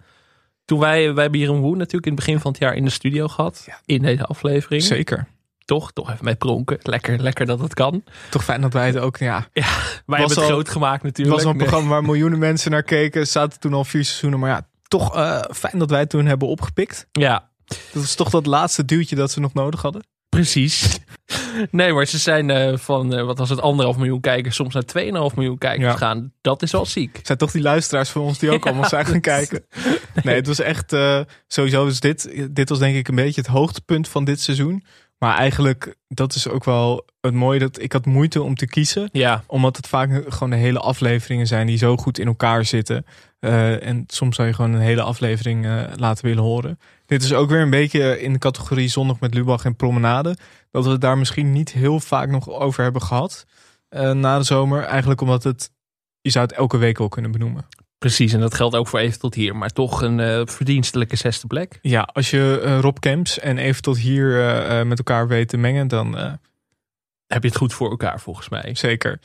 [0.72, 2.84] toen wij, wij hebben hier een Woe natuurlijk in het begin van het jaar in
[2.84, 3.68] de studio gehad.
[3.86, 4.84] In deze aflevering.
[4.84, 5.28] Zeker.
[5.66, 6.78] Toch, toch even met pronken.
[6.82, 8.04] Lekker, lekker dat het kan.
[8.30, 9.48] Toch fijn dat wij het ook, ja.
[9.54, 9.70] Wij Was
[10.06, 11.36] hebben het al- groot gemaakt Het natuurlijk.
[11.36, 11.66] was al een Nee.
[11.68, 13.28] programma waar miljoenen mensen naar keken.
[13.28, 14.40] Zaten toen al vier seizoenen.
[14.40, 17.08] Maar ja, toch eh, fijn dat wij het toen hebben opgepikt.
[17.12, 17.50] Ja,
[17.94, 20.02] Dat is toch dat laatste duwtje dat ze nog nodig hadden.
[20.36, 20.82] Precies.
[21.72, 24.84] Nee, maar ze zijn eh, van, eh, wat was het, anderhalf miljoen kijkers, soms naar
[24.86, 25.92] 2,5 miljoen kijkers Ja.
[25.92, 26.34] gegaan.
[26.42, 27.18] Dat is wel ziek.
[27.18, 29.66] Het zijn toch die luisteraars van ons die ook allemaal zijn gaan kijken.
[30.24, 32.48] Nee, het was echt eh, sowieso is dit.
[32.52, 34.84] Dit was denk ik een beetje het hoogtepunt van dit seizoen.
[35.22, 37.60] Maar eigenlijk, dat is ook wel het mooie.
[37.60, 39.10] Dat ik had moeite om te kiezen.
[39.12, 43.06] Ja, Omdat het vaak gewoon de hele afleveringen zijn die zo goed in elkaar zitten.
[43.40, 46.80] Eh, en soms zou je gewoon een hele aflevering eh, laten willen horen.
[47.06, 50.38] Dit is ook weer een beetje in de categorie Zondag met Lubach en Promenade.
[50.72, 53.46] Dat we het daar misschien niet heel vaak nog over hebben gehad.
[53.90, 54.84] eh, na de zomer.
[54.84, 55.72] Eigenlijk omdat het,
[56.22, 57.66] je zou het elke week wel kunnen benoemen.
[58.02, 58.34] Precies.
[58.34, 59.56] En dat geldt ook voor even tot hier.
[59.56, 61.80] Maar toch een eh, verdienstelijke zesde plek.
[61.82, 65.50] Ja, als je eh, Rob Kemps en even tot hier eh, eh, met elkaar weet
[65.50, 66.32] te mengen, dan eh,
[67.28, 68.70] Heb je het goed voor elkaar volgens mij.
[68.76, 69.20] zeker.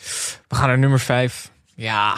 [0.48, 1.50] We gaan naar nummer vijf.
[1.74, 2.16] Ja,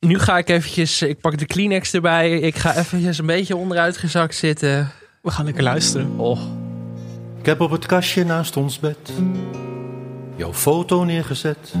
[0.00, 2.38] Nu ga ik eventjes, ik pak de Kleenex erbij.
[2.38, 4.90] Ik ga eventjes een beetje onderuitgezakt zitten.
[5.22, 6.18] we gaan lekker luisteren.
[6.18, 6.40] Oh,
[7.38, 8.96] Ik heb op het kastje naast ons bed
[10.36, 11.74] jouw foto neergezet.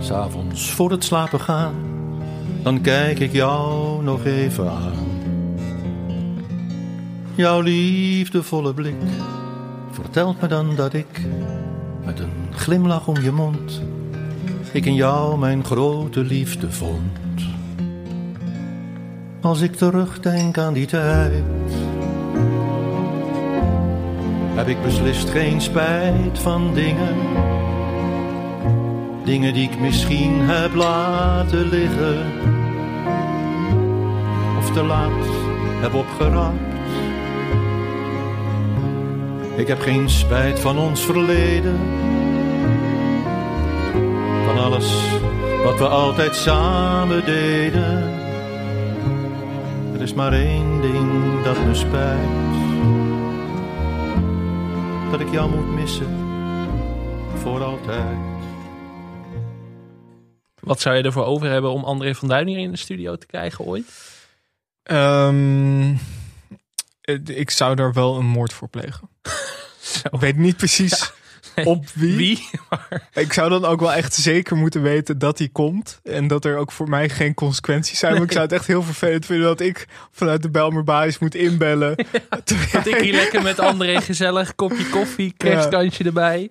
[0.00, 1.74] S'avonds voor het slapen gaan,
[2.64, 4.92] dan kijk ik jou nog even aan.
[7.34, 8.94] Jouw liefdevolle blik
[9.90, 11.20] vertelt me dan dat ik
[12.04, 13.82] met een glimlach om je mond,
[14.72, 17.42] ik in jou mijn grote liefde vond.
[19.40, 21.42] Als ik terugdenk aan die tijd
[24.54, 27.16] heb ik beslist geen spijt van dingen.
[29.24, 32.53] Dingen die ik misschien heb laten liggen.
[34.74, 35.26] Te laat
[35.80, 36.58] heb opgeraapt.
[39.56, 41.78] Ik heb geen spijt van ons verleden.
[44.46, 45.18] Van alles
[45.64, 48.12] wat we altijd samen deden.
[49.94, 52.44] Er is maar één ding dat me spijt
[55.10, 56.16] dat ik jou moet missen
[57.34, 58.16] voor altijd.
[60.60, 63.26] wat zou je ervoor over hebben om André van Duin hier in de studio te
[63.26, 64.13] krijgen ooit?
[64.84, 65.94] Ehm,
[67.00, 69.08] eh, ik zou daar wel een moord voor plegen.
[70.12, 71.12] Ik weet niet precies
[71.64, 72.16] op wie.
[72.16, 72.48] Wie?
[73.24, 76.00] Ik zou dan ook wel echt zeker moeten weten dat hij komt.
[76.02, 78.12] En dat er ook voor mij geen consequenties zijn.
[78.12, 81.96] Maar ik zou het echt heel vervelend vinden dat ik vanuit de Belmerbaas moet inbellen.
[82.44, 86.50] Terwijl Dat ik hier lekker met André gezellig kopje koffie, kerstkansje erbij.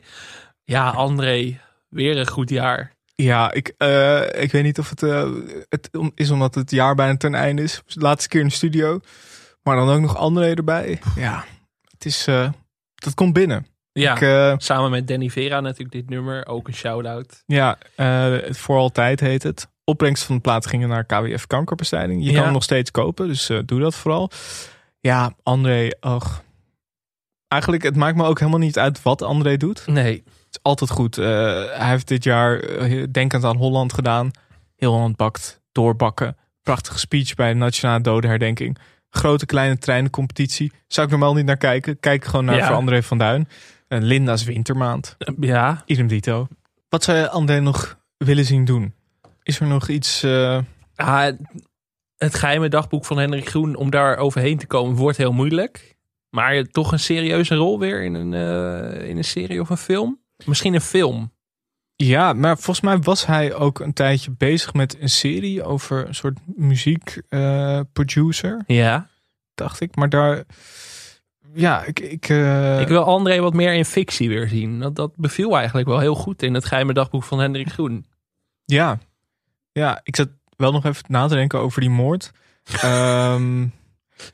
[0.64, 1.60] Ja, André,
[1.94, 2.94] Weer een goed jaar.
[3.16, 5.30] Ja, ik, eh, ik weet niet of het, eh,
[5.70, 7.82] het om- is omdat het jaar bijna ten einde is.
[7.86, 9.00] De laatste keer in de studio.
[9.64, 11.00] Maar dan ook nog André erbij.
[11.16, 11.46] Ja,
[11.92, 12.50] het is, eh,
[12.96, 13.68] dat komt binnen.
[13.92, 14.20] Ja,
[14.52, 16.48] Ik, samen met Danny Vera natuurlijk dit nummer.
[16.48, 17.44] Ook een shout-out.
[17.46, 19.68] ja, het voor altijd heet het.
[19.84, 22.22] Opbrengst van de plaat gingen naar KWF kankerbestrijding.
[22.24, 22.34] Je Ja.
[22.36, 24.32] kan hem nog steeds kopen, dus doe dat vooral.
[25.00, 26.44] Ja, André, och.
[27.48, 29.88] Eigenlijk, het maakt me ook helemaal niet uit wat André doet.
[29.88, 30.24] Nee.
[30.54, 31.18] Het is altijd goed.
[31.18, 31.26] Eh,
[31.78, 34.32] hij heeft dit jaar eh, denkend aan Holland gedaan.
[34.76, 36.38] Heel Holland bakt, doorbakken.
[36.62, 38.78] Prachtige speech bij de Nationale Dodenherdenking.
[39.10, 40.72] Grote kleine treinencompetitie.
[40.88, 42.00] Zou ik normaal niet naar kijken.
[42.00, 42.68] Kijk gewoon naar Ja.
[42.68, 43.48] voor André van Duin.
[43.88, 45.16] En Linda's wintermaand.
[45.40, 45.84] Ja.
[45.86, 46.48] Idem dito.
[46.90, 48.94] Wat zou je André nog willen zien doen?
[49.44, 50.24] Is er nog iets...
[50.24, 50.60] eh,
[50.96, 51.34] Ah,
[52.18, 55.96] het geheime dagboek van Hendrik Groen, om daar overheen te komen, wordt heel moeilijk.
[56.30, 60.22] Maar toch een serieuze rol weer in een, eh, in een serie of een film?
[60.46, 61.32] Misschien een film.
[61.96, 66.16] Ja, maar volgens mij was hij ook een tijdje bezig met een serie over een
[66.16, 68.64] soort muziekproducer.
[68.68, 69.08] Ja.
[69.56, 69.96] dacht ik.
[69.96, 70.44] Maar daar,
[71.54, 74.80] ja, ik, ik, eh, Ik wil André wat meer in fictie weer zien.
[74.80, 78.06] Dat, dat beviel eigenlijk wel heel goed in het geheime dagboek van Hendrik Groen.
[78.66, 79.00] ja,
[79.72, 82.32] ja, ik zat wel nog even na te denken over die moord.
[82.82, 83.68] Ehm,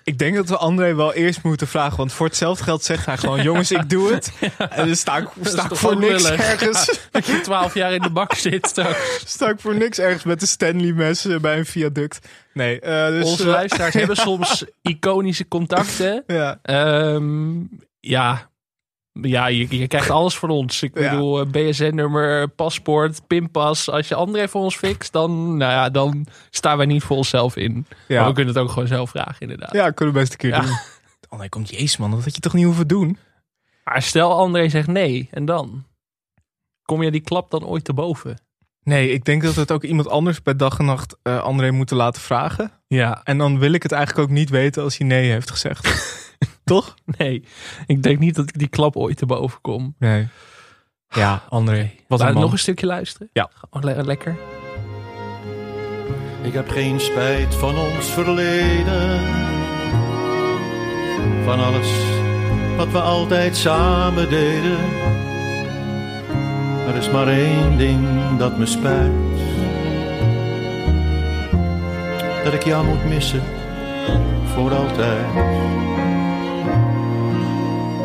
[0.04, 3.18] ik denk dat we André wel eerst moeten vragen, want voor hetzelfde geld zegt hij
[3.18, 4.32] gewoon: jongens, ik doe het.
[4.70, 6.40] En dan sta ik, sta voor niks lullig?
[6.40, 6.86] ergens.
[6.86, 9.22] Ja, dat je twaalf jaar in de bak zit straks.
[9.26, 12.20] Sta ik voor niks ergens met de Stanley mes eh, bij een viaduct.
[12.54, 16.24] Nee, eh, dus, Onze eh, luisteraars hebben soms iconische contacten.
[16.28, 16.60] Ja.
[16.62, 17.60] Ehm,
[18.00, 18.49] ja.
[19.12, 20.84] Ja, je, je krijgt alles van ons.
[20.84, 23.90] Ik bedoel, eh, BSN-nummer, paspoort, pinpas.
[23.90, 27.56] Als je André voor ons fixt, dan, nou ja, dan staan wij niet voor onszelf
[27.56, 27.86] in.
[28.08, 28.20] Ja.
[28.20, 29.74] Maar we kunnen het ook gewoon zelf vragen, inderdaad.
[29.74, 30.60] Ja, kunnen we best een keer Ja.
[30.62, 30.78] doen.
[31.30, 33.18] André komt, jezus man, dat had je toch niet hoeven doen?
[33.84, 35.86] Maar stel André zegt nee, en dan?
[36.84, 38.40] Kom je die klap dan ooit te boven?
[38.84, 41.72] Nee, ik denk dat we het ook iemand anders bij dag en nacht eh, André
[41.72, 42.72] moeten laten vragen.
[42.88, 43.22] Ja.
[43.24, 45.88] En dan wil ik het eigenlijk ook niet weten als hij nee heeft gezegd.
[46.70, 46.96] Toch?
[47.18, 47.44] Nee,
[47.86, 49.96] ik denk niet dat ik die klap ooit te boven kom.
[50.00, 50.28] Nee.
[51.10, 51.92] Ja, André.
[52.08, 52.42] Wat een man.
[52.42, 53.30] nog een stukje luisteren?
[53.34, 53.50] Ja.
[53.70, 54.38] Oh, le- lekker.
[56.42, 59.20] Ik heb geen spijt van ons verleden.
[61.44, 61.90] Van alles
[62.78, 64.78] wat we altijd samen deden.
[66.88, 69.12] Er is maar één ding dat me spijt.
[72.44, 73.44] Dat ik jou moet missen
[74.54, 75.26] voor altijd.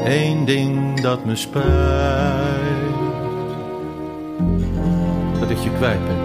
[0.05, 1.65] Eén ding dat me spijt.
[5.41, 6.19] Dat ik je kwijt ben.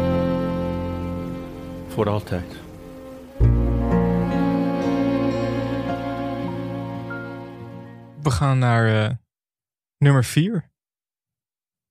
[1.88, 2.58] Voor altijd.
[8.24, 9.15] We gaan naar eh,
[9.98, 10.70] nummer vier.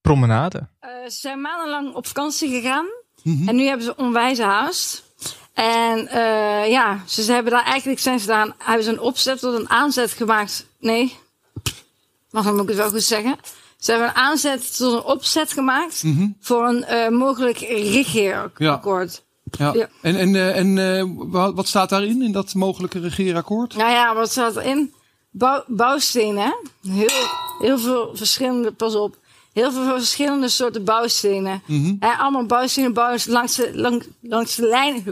[0.00, 0.68] Promenade.
[0.78, 2.86] Eh, ze zijn maandenlang op vakantie gegaan.
[3.22, 3.48] Mhm.
[3.48, 5.04] En nu hebben ze onwijze haast.
[5.52, 9.38] En eh, ja, ze, ze hebben daar eigenlijk zijn ze daar, hebben ze een opzet
[9.38, 10.66] tot een aanzet gemaakt.
[10.78, 11.16] Nee,
[12.30, 13.36] mag ik het wel goed zeggen.
[13.78, 16.26] Ze hebben een aanzet tot een opzet gemaakt Mhm.
[16.40, 19.22] voor een eh, mogelijk regeerakkoord.
[19.50, 19.72] Ja.
[19.74, 19.88] Ja.
[20.02, 23.76] En, en, eh, en eh, wa- wat staat daarin, in dat mogelijke regeerakkoord?
[23.76, 24.94] Nou ja, wat staat erin?
[25.30, 26.56] Bouw, bouwstenen?
[26.88, 27.08] Heel,
[27.58, 29.16] heel veel verschillende, pas op.
[29.52, 31.62] Heel veel verschillende soorten bouwstenen.
[31.66, 31.94] Mhm.
[32.00, 35.04] Allemaal bouwstenen bouwen langs de, lang, langs de lijnen.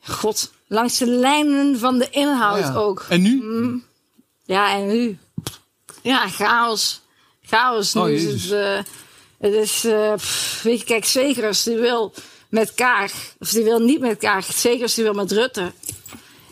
[0.00, 2.74] God, langs de lijnen van de inhoud Ja, ja.
[2.74, 3.06] ook.
[3.08, 3.42] En nu?
[3.42, 3.82] Mm.
[4.44, 5.18] ja, en nu?
[6.06, 7.00] Ja, chaos.
[7.42, 7.94] Chaos.
[7.94, 8.78] Nu Oh, is het, eh,
[9.38, 12.12] het is, eh, pff, weet je, kijk, Zegers die wil
[12.48, 15.72] met Kaag, of die wil niet met Kaag, Zegers die wil met Rutte.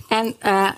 [0.08, 0.68] En eh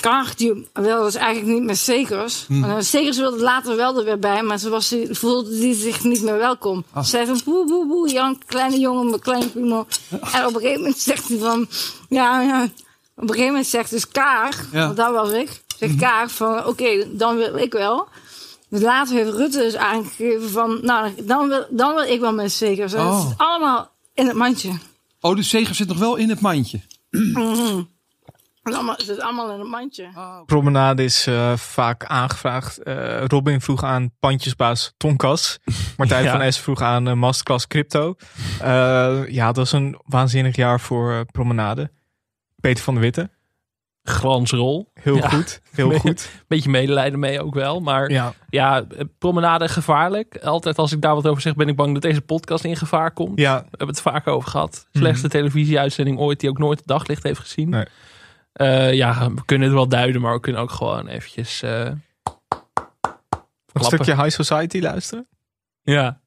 [0.00, 2.44] Kaag die wil dus eigenlijk niet met Zegers.
[2.46, 2.58] Hm.
[2.60, 6.22] Maar wilde later wel er weer bij, maar ze was, die- voelde die zich niet
[6.22, 6.84] meer welkom.
[6.92, 7.02] Ah.
[7.04, 9.86] Ze zei van boe, boe, boe, Jan, kleine jongen met kleine piemel.
[10.32, 11.68] En op een gegeven moment zegt hij van,
[12.08, 12.62] ja, ja.
[12.62, 14.84] Op een gegeven moment zegt dus Kaag, Ja.
[14.84, 18.08] want daar was ik, zegt Kaag van, oké, dan wil ik wel.
[18.72, 22.52] Dus later heeft Rutte dus aangegeven van, nou, dan wil, dan wil ik wel met
[22.52, 22.92] Zegers.
[22.92, 23.18] En Oh.
[23.20, 24.72] Het is allemaal in het mandje.
[25.20, 26.80] Oh, de zegen zit nog wel in het mandje.
[27.10, 30.08] Het is allemaal- Het is allemaal in het mandje.
[30.46, 32.78] Promenade is eh, vaak aangevraagd.
[32.82, 35.58] Eh, Robin vroeg aan pandjesbaas Tonkas.
[35.96, 36.38] Martijn Ja.
[36.38, 38.14] van S vroeg aan eh, Masterclass Crypto.
[38.60, 41.90] Eh, ja, dat was een waanzinnig jaar voor Promenade.
[42.60, 43.30] Peter van der Witte.
[44.04, 44.90] Glansrol.
[44.94, 45.28] Heel Ja.
[45.28, 46.30] goed, heel Be- goed.
[46.48, 47.80] Beetje medelijden mee ook wel.
[47.80, 48.32] Maar Ja.
[48.48, 48.84] ja,
[49.18, 50.36] promenade gevaarlijk.
[50.36, 53.10] Altijd als ik daar wat over zeg, ben ik bang dat deze podcast in gevaar
[53.12, 53.38] komt.
[53.38, 53.56] Ja.
[53.58, 54.86] We hebben het vaak over gehad.
[54.92, 55.36] Slechtste Mhm.
[55.36, 57.86] televisieuitzending ooit die ook nooit het daglicht heeft gezien.
[58.52, 61.62] Eh, ja, we kunnen het wel duiden, maar we kunnen ook gewoon eventjes...
[61.62, 62.00] eh, Een
[63.72, 64.04] klappen.
[64.04, 65.26] stukje High Society luisteren.
[65.82, 66.20] Ja.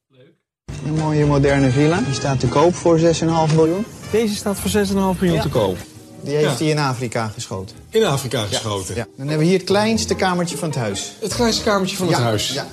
[0.84, 2.00] Een mooie moderne villa.
[2.00, 3.84] Die staat te koop voor 6,5 miljoen.
[4.10, 5.42] Deze staat voor 6,5 miljoen Ja.
[5.42, 5.76] te koop.
[6.20, 6.64] Die heeft Ja.
[6.64, 7.76] hij in Afrika geschoten.
[7.90, 8.94] In Afrika geschoten.
[8.94, 9.06] Ja.
[9.16, 11.12] Dan hebben we hier het kleinste kamertje van het huis.
[11.20, 12.48] Het kleinste kamertje van het huis.
[12.52, 12.66] ja.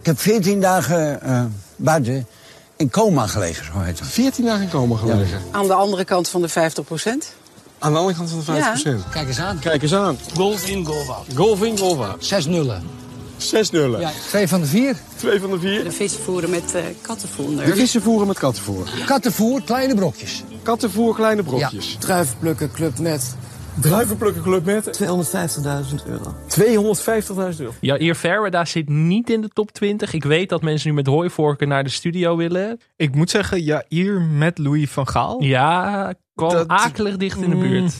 [0.00, 1.44] Ik heb 14 dagen eh
[1.76, 2.26] buiten
[2.76, 4.08] in coma gelegen, zo heet het.
[4.08, 5.42] 14 dagen in coma gelegen.
[5.50, 6.52] Aan de andere kant van de 50%
[7.78, 9.10] Aan de andere kant van de 50%.
[9.10, 9.58] Kijk eens aan.
[9.58, 10.18] Kijk eens aan.
[10.34, 11.26] Golf in, golf out.
[11.34, 12.24] Golf in, golf out.
[12.24, 12.82] 6 nullen.
[13.36, 14.00] 6 nullen.
[14.00, 14.96] Ja, twee van de vier.
[15.16, 15.84] Twee van de vier.
[15.84, 17.56] De vissen voeren met eh kattenvoer.
[17.64, 18.88] De vissen voeren met kattenvoer.
[19.06, 20.44] Kattenvoer, kleine brokjes.
[20.62, 21.96] Kattenvoer, kleine brokjes.
[21.98, 23.36] Druivenplukken club met
[23.80, 26.34] Druivenplukken club met 250.000 euro.
[27.54, 27.72] 250.000 euro.
[27.80, 30.12] Ja, Eer Verwerda zit niet in de top 20.
[30.12, 32.80] Ik weet dat mensen nu met hooivorken naar de studio willen.
[32.96, 35.42] Ik moet zeggen, ja, hier met Louis van Gaal.
[35.42, 37.82] Ja, kwam Dat- akelig dicht in de buurt.
[37.82, 37.90] Mm.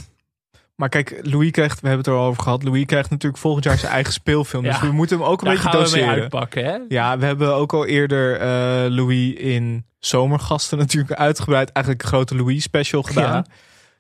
[0.74, 2.62] Maar kijk, Louis krijgt, we hebben het er al over gehad.
[2.62, 4.62] Louis krijgt natuurlijk volgend jaar zijn eigen speelfilm.
[4.62, 6.08] Dus we moeten hem ook een daar beetje gaan we doseren.
[6.08, 6.78] uitpakken, hè?
[6.88, 11.70] Ja, we hebben ook al eerder eh, Louis in Zomergasten natuurlijk uitgebreid.
[11.72, 13.32] Eigenlijk een grote Louis special gedaan.
[13.32, 13.44] Ja.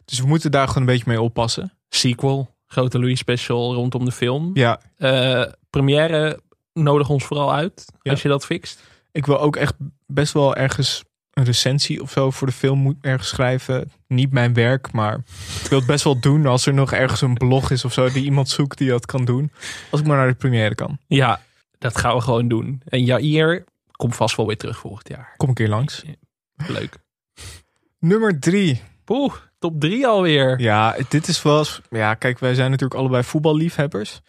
[0.04, 1.72] Dus we moeten daar gewoon een beetje mee oppassen.
[1.88, 4.50] Sequel, grote Louis special rondom de film.
[4.54, 4.80] Ja.
[4.96, 6.40] Eh, première,
[6.72, 8.10] nodig ons vooral uit Ja.
[8.10, 8.82] als je dat fixt.
[9.12, 9.74] Ik wil ook echt
[10.06, 11.04] best wel ergens
[11.34, 13.92] een recensie of zo voor de film moet ergens schrijven.
[14.06, 15.14] Niet mijn werk, maar
[15.62, 18.10] ik wil het best wel doen als er nog ergens een blog is of zo
[18.10, 19.50] die iemand zoekt die dat kan doen.
[19.90, 20.98] Als ik maar naar de première kan.
[21.06, 21.40] Ja,
[21.78, 22.82] dat gaan we gewoon doen.
[22.88, 25.34] En Jair komt vast wel weer terug volgend jaar.
[25.36, 26.02] Kom een keer langs.
[26.66, 26.96] Leuk.
[27.98, 28.82] Nummer drie.
[29.04, 30.60] Poeh, top drie alweer.
[30.60, 31.58] Ja, dit is wel.
[31.58, 34.20] eens- Ja, kijk, wij zijn natuurlijk allebei voetballiefhebbers.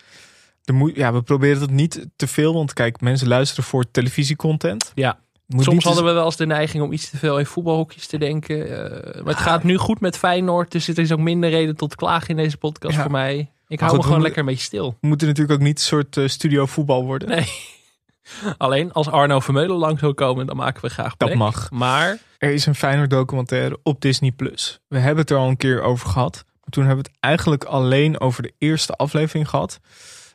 [0.63, 4.91] Er moet, ja, we proberen het niet te veel, want kijk, mensen luisteren voor televisiecontent.
[4.95, 5.19] Ja.
[5.47, 8.17] Moet Soms hadden we wel eens de neiging om iets te veel in voetbalhokjes te
[8.17, 8.63] denken.
[8.69, 10.71] Eh, maar het gaat nu goed met Feyenoord.
[10.71, 13.01] Dus er is ook minder reden tot klagen in deze podcast Ja.
[13.01, 13.49] voor mij.
[13.67, 14.97] Ik hou goed, me gewoon lekker een beetje stil.
[15.01, 17.27] We moeten natuurlijk ook niet een soort eh, studio voetbal worden.
[17.29, 17.45] Nee.
[18.57, 21.71] Alleen als Arno Vermeulen lang zou komen, dan maken we graag Dat mag.
[21.71, 24.31] Maar Er is een Feyenoord documentaire op Disney+.
[24.31, 24.79] Plus.
[24.87, 26.43] We hebben het er al een keer over gehad.
[26.45, 29.79] Maar toen hebben we het eigenlijk alleen over de eerste aflevering gehad.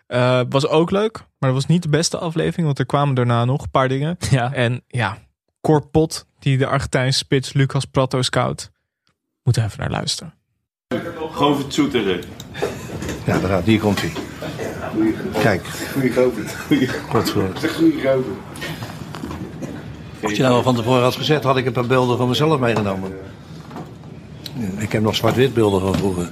[0.06, 2.66] Eh, was ook leuk, maar dat was niet de beste aflevering.
[2.66, 4.16] Want er kwamen daarna nog een paar dingen.
[4.30, 4.52] Ja.
[4.52, 5.18] En ja,
[5.60, 8.70] Cor Pot, die de Argentijnse spits Lucas Prato scout.
[9.42, 10.34] Moeten we even naar luisteren.
[10.88, 12.20] Gewoon voor het zoeteren.
[13.24, 14.12] Ja, daar gaat, hier komt hij.
[15.42, 15.66] Kijk.
[15.66, 16.48] Goeie gozer.
[16.66, 17.68] Goeie Godverdomme.
[17.68, 18.36] Goeie gozer.
[20.22, 22.60] Als je nou al van tevoren had gezegd, had ik een paar beelden van mezelf
[22.60, 23.18] meegenomen.
[24.76, 26.30] Ik heb nog zwart-wit beelden van vroeger.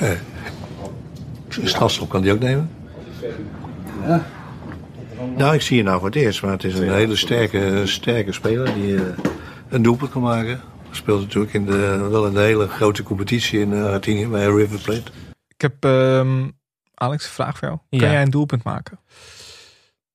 [1.68, 2.70] Strafschop kan die ook nemen.
[5.36, 8.32] Nou, ik zie je nou voor het eerst, maar het is een hele sterke, sterke
[8.32, 9.02] speler die eh,
[9.68, 10.60] een doelpunt kan maken.
[10.90, 14.80] Speelt natuurlijk in de, wel in de hele grote competitie in eh, Argentinië bij River
[14.80, 15.10] Plate.
[15.48, 16.48] Ik heb ehm,
[16.94, 17.80] Alex een vraag voor jou.
[17.90, 18.12] Kan Ja.
[18.12, 18.98] jij een doelpunt maken?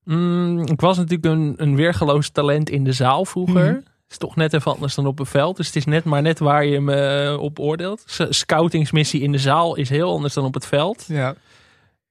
[0.03, 3.71] mm, ik was natuurlijk een, een weergeloos talent in de zaal vroeger.
[3.71, 3.79] Mhm.
[4.09, 5.57] Is toch net even anders dan op een veld.
[5.57, 8.03] Dus het is net maar net waar je me eh, op oordeelt.
[8.29, 11.05] Scoutingsmissie in de zaal is heel anders dan op het veld.
[11.07, 11.35] Ja.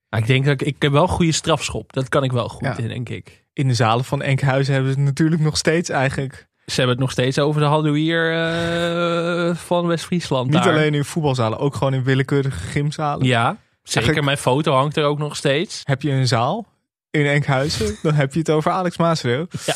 [0.08, 1.92] Maar ik denk dat ik, ik heb wel goede strafschop.
[1.92, 2.76] Dat kan ik wel goed Ja.
[2.76, 3.44] in, denk ik.
[3.52, 6.46] In de zalen van Enkhuizen hebben ze het natuurlijk nog steeds eigenlijk.
[6.66, 10.50] Ze hebben het nog steeds over de Hadouier eh van West-Friesland.
[10.50, 10.72] Niet daar.
[10.72, 13.26] alleen in voetbalzalen, ook gewoon in willekeurige gymzalen.
[13.26, 14.24] Ja, zeker.
[14.24, 15.80] Mijn foto hangt er ook nog steeds.
[15.84, 16.66] Heb je een zaal
[17.10, 19.46] in Enkhuizen, dan heb je het over Alex Maasreel.
[19.66, 19.74] Ja.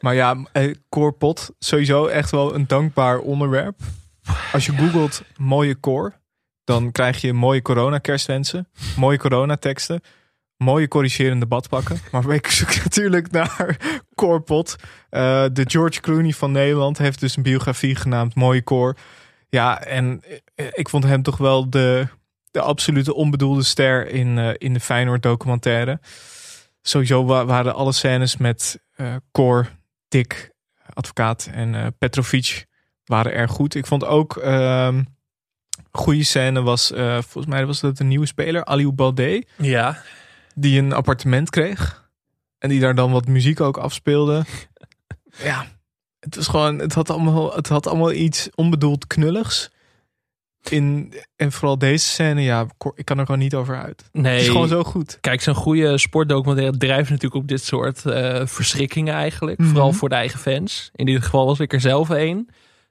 [0.00, 3.80] Maar ja, eh, koorpot, sowieso echt wel een dankbaar onderwerp.
[4.52, 6.14] Als je googelt mooie koor,
[6.64, 10.00] dan krijg je mooie corona kerstwensen, mooie coronateksten,
[10.56, 11.98] mooie corrigerende badpakken.
[12.10, 13.76] Maar ik zoek natuurlijk naar
[14.14, 14.76] koorpot.
[15.10, 18.96] Eh, de George Clooney van Nederland heeft dus een biografie genaamd Mooie Koor.
[19.48, 20.22] Ja, en
[20.54, 22.06] eh, ik vond hem toch wel de,
[22.50, 26.00] de absolute onbedoelde ster in, eh, in de Feyenoord documentaire.
[26.88, 29.70] Sowieso wa- waren alle scènes met eh Cor,
[30.08, 30.50] Dick,
[30.94, 32.66] advocaat en eh, Petrovic
[33.04, 33.74] waren erg goed.
[33.74, 35.02] Ik vond ook ehm
[35.92, 39.46] goede scène was, eh, volgens mij was dat een nieuwe speler, Aliou Balde.
[39.56, 40.02] Ja.
[40.54, 42.10] Die een appartement kreeg.
[42.58, 44.44] En die daar dan wat muziek ook afspeelde.
[45.42, 45.66] ja,
[46.20, 49.70] het was gewoon, het had allemaal, het had allemaal iets onbedoeld knulligs.
[50.62, 54.08] In, en vooral deze scène, ja, ik kan er gewoon niet over uit.
[54.12, 54.32] Nee.
[54.32, 55.18] Het is gewoon zo goed.
[55.20, 59.58] Kijk, zo'n goede sportdocumentaire drijft natuurlijk op dit soort eh, verschrikkingen eigenlijk.
[59.58, 59.68] Mhm.
[59.68, 60.90] Vooral voor de eigen fans.
[60.94, 62.48] In dit geval was ik er zelf een.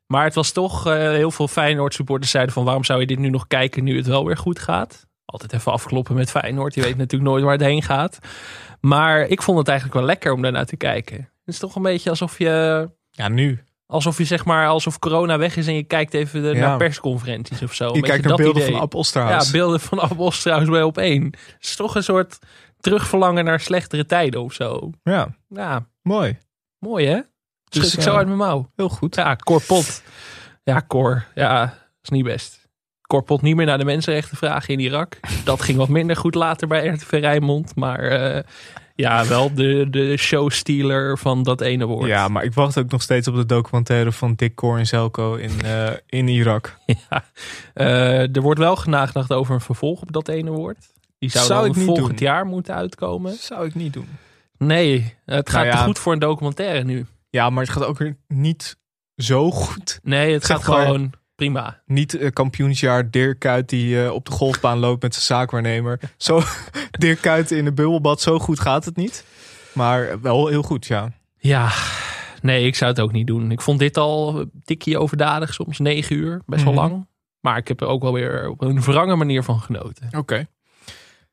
[0.08, 2.64] Maar het was toch, eh, heel veel Feyenoord supporters zeiden van...
[2.64, 5.06] waarom zou je dit nu nog kijken nu het wel weer goed gaat?
[5.26, 6.74] Altijd even afkloppen met Feyenoord.
[6.74, 8.20] Je weet natuurlijk nooit waar het heen gaat.
[8.80, 11.18] Maar ik vond het eigenlijk wel lekker om daarnaar te kijken.
[11.18, 12.90] Het is toch een beetje alsof je...
[13.12, 13.64] Ja, nu.
[13.88, 16.68] Alsof je zeg maar, alsof corona weg is en je kijkt even de, Ja.
[16.68, 17.86] naar persconferenties of zo.
[17.96, 18.78] Je kijkt naar dat beelden idee.
[18.78, 19.46] van Osterhaus.
[19.46, 21.24] Ja, beelden van Osterhaus bij op één.
[21.24, 22.40] Het is toch een soort
[22.80, 24.92] terugverlangen naar slechtere tijden of zo.
[25.04, 25.36] Ja.
[25.50, 26.38] Ja, Mooi.
[26.80, 27.20] Mooi hè?
[27.70, 28.18] Dus Dus, ik zo ja.
[28.18, 28.72] uit mijn mouw.
[28.76, 29.16] Heel goed.
[29.16, 30.02] Ja, Cor Pot.
[30.64, 31.26] Ja, Cor.
[31.36, 32.68] Ja, is niet best.
[33.02, 35.20] Cor Pot niet meer naar de mensenrechten vragen in Irak.
[35.44, 37.76] Dat ging wat minder goed later bij RTV Rijnmond.
[37.76, 38.44] Maar eh,
[38.98, 42.08] ja, wel de, de showstealer van dat ene woord.
[42.08, 45.36] Ja, maar ik wacht ook nog steeds op de documentaire van Dick Cor en Zelko
[45.36, 46.78] in, eh, in Irak.
[47.10, 47.24] Ja.
[47.74, 50.78] Eh, er wordt wel genagedacht over een vervolg op dat ene woord.
[51.20, 52.28] Die zou, Zou dan ik niet volgend doen.
[52.28, 53.34] jaar moeten uitkomen.
[53.34, 54.08] Zou ik niet doen.
[54.58, 55.80] Nee, het gaat Nou ja.
[55.80, 57.06] te goed voor een documentaire nu.
[57.30, 58.78] Ja, maar het gaat ook weer niet
[59.16, 60.00] zo goed.
[60.04, 61.82] Nee, het gaat gewoon prima.
[61.86, 66.00] Niet eh, kampioensjaar Dirk Kuyt die eh, op de golfbaan loopt met zijn zaakwaarnemer.
[66.18, 66.42] Zo,
[67.00, 69.26] Dirk Kuyt in een bubbelbad, zo goed gaat het niet.
[69.74, 71.12] Maar wel heel goed, ja.
[71.38, 71.72] Ja,
[72.42, 73.52] nee, ik zou het ook niet doen.
[73.52, 76.42] Ik vond dit al tikkie overdadig, soms negen uur.
[76.46, 76.82] Best wel Mhm.
[76.82, 77.08] lang.
[77.40, 80.10] Maar ik heb er ook wel weer op een wrange manier van genoten.
[80.18, 80.48] Oké.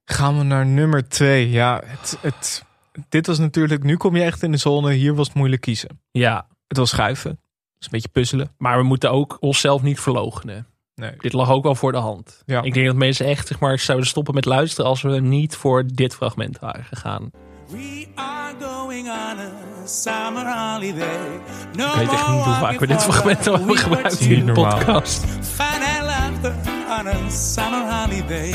[0.04, 1.50] Gaan we naar nummer twee.
[1.50, 2.64] Ja, het, het,
[3.08, 3.82] dit was natuurlijk...
[3.82, 4.92] Nu kom je echt in de zone.
[4.92, 6.00] Hier was het moeilijk kiezen.
[6.10, 7.38] Ja, Het was schuiven.
[7.84, 8.50] Is een beetje puzzelen.
[8.58, 10.66] maar we moeten ook onszelf niet verloochenen.
[10.94, 11.10] Nee.
[11.18, 12.42] Dit lag ook wel voor de hand.
[12.46, 12.62] Ja.
[12.62, 15.84] Ik denk dat mensen echt zeg maar, zouden stoppen met luisteren als we niet voor
[15.86, 17.30] dit fragment waren gegaan.
[17.68, 19.50] We are going on a
[19.86, 21.40] summer holiday.
[21.76, 24.52] No Ik weet echt niet hoe vaak we dit fragment hebben We gebruikt in de
[24.52, 25.24] podcast.
[25.40, 26.54] Fun and laughter
[26.98, 28.54] on a summer holiday.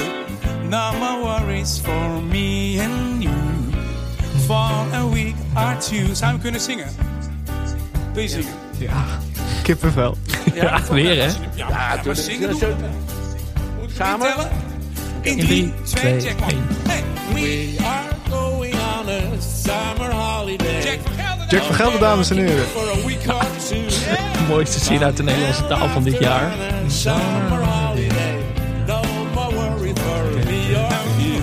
[0.70, 3.36] No more worries for me and you.
[4.46, 6.14] For a week or two.
[6.14, 6.88] Zou we kunnen zingen?
[8.14, 8.68] Je zingen?
[8.80, 9.06] Ja,
[9.64, 10.18] kippenvel.
[10.54, 11.30] Ja, weer hè?
[11.56, 12.76] Ja, maar zingen doen we.
[13.98, 14.34] Samen?
[15.22, 16.64] In In 3, drie, 2, twee, check één.
[16.88, 17.04] Hey,
[17.34, 20.82] we are going on a summer holiday.
[20.84, 21.48] Jack van Gelder.
[21.50, 22.66] Jack van Gelder, dames en heren.
[22.66, 23.86] For a week or two.
[23.88, 26.52] De mooiste zin uit de Nederlandse taal van dit jaar.
[26.88, 28.38] Summer holiday.
[28.88, 29.02] No
[29.34, 31.42] more worry for me or you.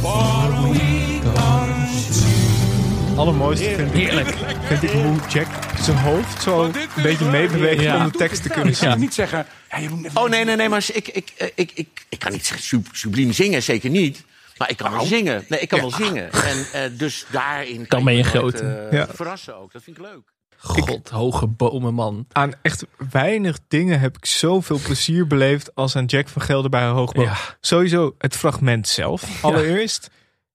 [0.00, 1.76] For or
[2.10, 3.16] two.
[3.16, 4.34] Allermooiste vind ik, Heerlijk.
[4.66, 5.46] vind ik hoe Jack
[5.84, 6.72] zijn hoofd zo een
[7.02, 7.96] beetje meebeweegt Ja.
[8.04, 8.90] om de tekst te kunnen Ja.
[8.90, 8.98] zien.
[9.00, 9.46] Niet zeggen.
[9.70, 12.18] Ja, je moet even- Oh nee, nee, nee, maar ik, ik, ik, ik, ik, ik
[12.18, 14.24] kan niet zeggen sub- subliem zingen, zeker niet.
[14.56, 15.44] Maar ik kan wel zingen.
[15.48, 16.32] Nee, ik kan wel zingen.
[16.32, 18.60] En eh, dus daarin kan ben je groot.
[18.60, 19.06] eh, Ja.
[19.14, 19.72] verrassen ook.
[19.72, 20.32] Dat vind ik leuk.
[20.60, 22.26] God, hoge bomen man.
[22.32, 26.86] Aan echt weinig dingen heb ik zoveel plezier beleefd als aan Jack van Gelder bij
[26.86, 27.24] Hoogboom.
[27.24, 27.36] Ja.
[27.60, 30.10] Sowieso het fragment zelf, allereerst.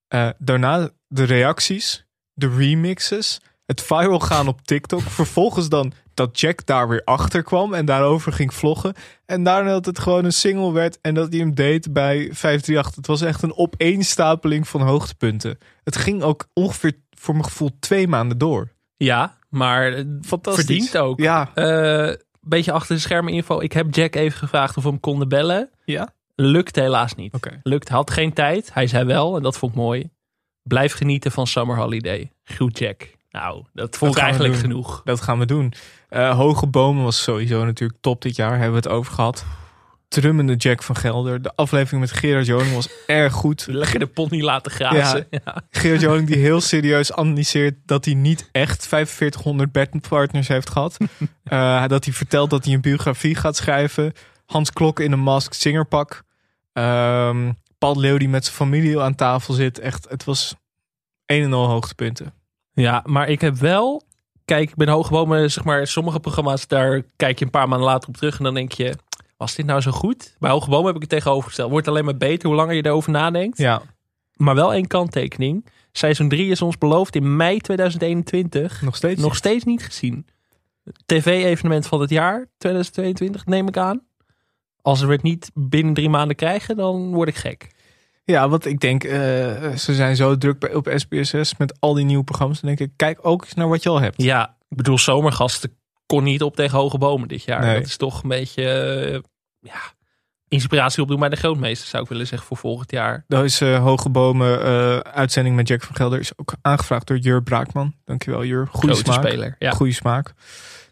[0.08, 5.02] Eh, daarna de reacties, de remixes, het viral gaan op TikTok.
[5.02, 8.94] Vervolgens dan dat Jack daar weer achter kwam en daarover ging vloggen.
[9.26, 12.96] En daarna dat het gewoon een single werd en dat hij hem deed bij 538.
[12.96, 15.58] Het was echt een opeenstapeling van hoogtepunten.
[15.84, 18.72] Het ging ook ongeveer voor mijn gevoel twee maanden door.
[18.98, 20.66] Ja, maar Fantastisch.
[20.66, 21.20] verdient ook.
[21.20, 21.52] Ja.
[21.54, 23.60] Eh, beetje achter de schermen info.
[23.60, 25.70] Ik heb Jack even gevraagd of we hem konden bellen.
[25.86, 26.14] Ja?
[26.36, 27.34] Lukt helaas niet.
[27.34, 27.60] Oké.
[27.64, 28.74] Lukt, had geen tijd.
[28.74, 30.10] Hij zei wel, en dat vond ik mooi.
[30.64, 32.32] Blijf genieten van Summer Holiday.
[32.44, 33.12] Groet Jack.
[33.34, 35.02] Nou, dat vond ik eigenlijk genoeg.
[35.04, 35.74] Dat gaan we doen.
[36.10, 38.52] Eh, Hoge Bomen was sowieso natuurlijk top dit jaar.
[38.52, 39.46] Hebben we het over gehad.
[40.08, 41.42] Drummende Jack van Gelder.
[41.42, 43.66] De aflevering met Gerard Joling was erg goed.
[43.70, 45.28] Lekker de pony laten grazen.
[45.46, 45.62] Ja.
[45.70, 50.98] Gerard Joling die heel serieus analyseert dat hij niet echt 4500 bedpartners heeft gehad.
[51.44, 54.14] Eh, dat hij vertelt dat hij een biografie gaat schrijven.
[54.46, 56.24] Hans Klok in een mask zingerpak.
[56.74, 59.80] Ehm Paul Leeuw die met zijn familie aan tafel zit.
[59.80, 60.56] Echt, het was
[61.26, 62.34] een en al hoogtepunten.
[62.74, 64.04] Ja, maar ik heb wel...
[64.46, 68.10] Kijk, ik ben hoogbomen, zeg maar, sommige programma's, daar kijk je een paar maanden later
[68.10, 68.94] op terug en dan denk je,
[69.38, 70.36] was dit nou zo goed?
[70.40, 71.72] Bij hoogbomen heb ik het tegenovergesteld.
[71.72, 73.58] Wordt alleen maar beter hoe langer je erover nadenkt.
[73.58, 73.82] Ja,
[74.36, 75.66] Maar wel één kanttekening.
[75.92, 78.82] Seizoen 3 is ons beloofd in mei 2021.
[78.82, 79.22] nog steeds.
[79.22, 80.26] Nog steeds niet gezien.
[81.06, 84.02] TV-evenement van het jaar 2022, neem ik aan.
[84.82, 87.70] Als we het niet binnen drie maanden krijgen, dan word ik gek.
[88.26, 89.20] Ja, want ik denk, eh,
[89.76, 92.62] ze zijn zo druk bij, op SBSS met al die nieuwe programma's.
[92.62, 94.22] Dan denk ik, kijk ook eens naar wat je al hebt.
[94.22, 97.62] Ja, ik bedoel, zomergasten kon niet op tegen hoge bomen dit jaar.
[97.62, 97.78] Nee.
[97.78, 99.20] Dat is toch een beetje eh,
[99.60, 99.82] ja,
[100.48, 103.24] inspiratie opdoen bij de grootmeester, zou ik willen zeggen, voor volgend jaar.
[103.28, 104.64] Dat is eh, Hoge Bomen
[105.04, 106.20] uitzending met Jack van Gelder.
[106.20, 107.96] Is ook aangevraagd door Jur Braakman.
[108.04, 108.68] Dankjewel Jur.
[108.72, 109.26] Goede smaak.
[109.26, 109.72] speler, ja.
[109.72, 110.34] Goede smaak.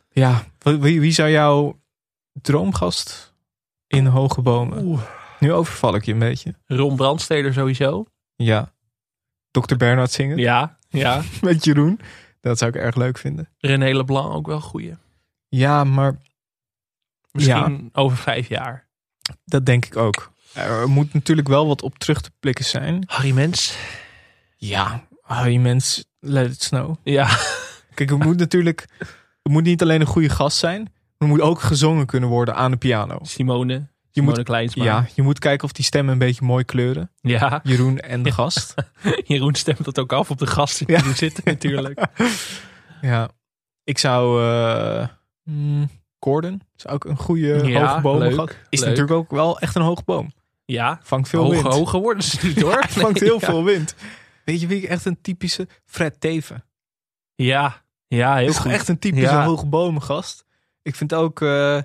[0.09, 1.79] Ja, wie, wie zou jouw
[2.33, 3.33] droomgast
[3.87, 4.99] in Hoge Bomen?
[5.41, 6.55] Nu overval ik je een beetje.
[6.65, 8.05] Ron Brandsteder sowieso.
[8.35, 8.73] Ja.
[9.51, 9.75] Dr.
[9.75, 11.21] Bernhard zingen Ja, ja.
[11.41, 11.99] met Jeroen.
[12.41, 13.49] Dat zou ik erg leuk vinden.
[13.57, 14.95] René Leblanc ook wel goeie.
[15.47, 16.17] Ja, maar
[17.31, 18.87] Misschien over vijf jaar.
[19.45, 20.31] dat denk ik ook.
[20.53, 23.03] Er moet natuurlijk wel wat op terug te blikken zijn.
[23.05, 23.77] Harry Mens.
[24.57, 26.95] Ja, Harry Mens, let it snow.
[27.03, 27.37] Ja.
[27.93, 28.85] Kijk, het moet natuurlijk...
[29.43, 30.81] Het moet niet alleen een goede gast zijn.
[30.81, 33.19] maar Er moet ook gezongen kunnen worden aan de piano.
[33.21, 33.87] Simone.
[34.11, 34.83] Je moet, Kleinsma.
[34.83, 37.11] ja, je moet kijken of die stemmen een beetje mooi kleuren.
[37.21, 37.59] Ja.
[37.63, 38.73] Jeroen en de gast.
[39.25, 42.05] Jeroen stemt dat ook af op de gasten die er zitten natuurlijk.
[43.01, 43.29] Ja,
[43.83, 44.41] ik zou.
[45.43, 45.89] mm,
[46.19, 48.17] Gordon is ook een goede Ja, hoge boom.
[48.19, 48.65] leuk.
[48.69, 48.89] Is leuk.
[48.89, 50.31] natuurlijk ook wel echt een hoge boom.
[50.65, 51.73] Ja, Vangt veel hoger, wind.
[51.75, 52.73] hoger worden ze niet hoor.
[52.79, 53.45] Hij vangt heel ja.
[53.45, 53.95] veel wind.
[54.45, 56.63] Weet je wie ik echt een typische Fred Teven?
[57.35, 58.71] Ja, ja heel is goed.
[58.71, 59.45] echt een typische Ja.
[59.45, 60.45] hoge bomengast.
[60.81, 61.77] Ik vind ook eh,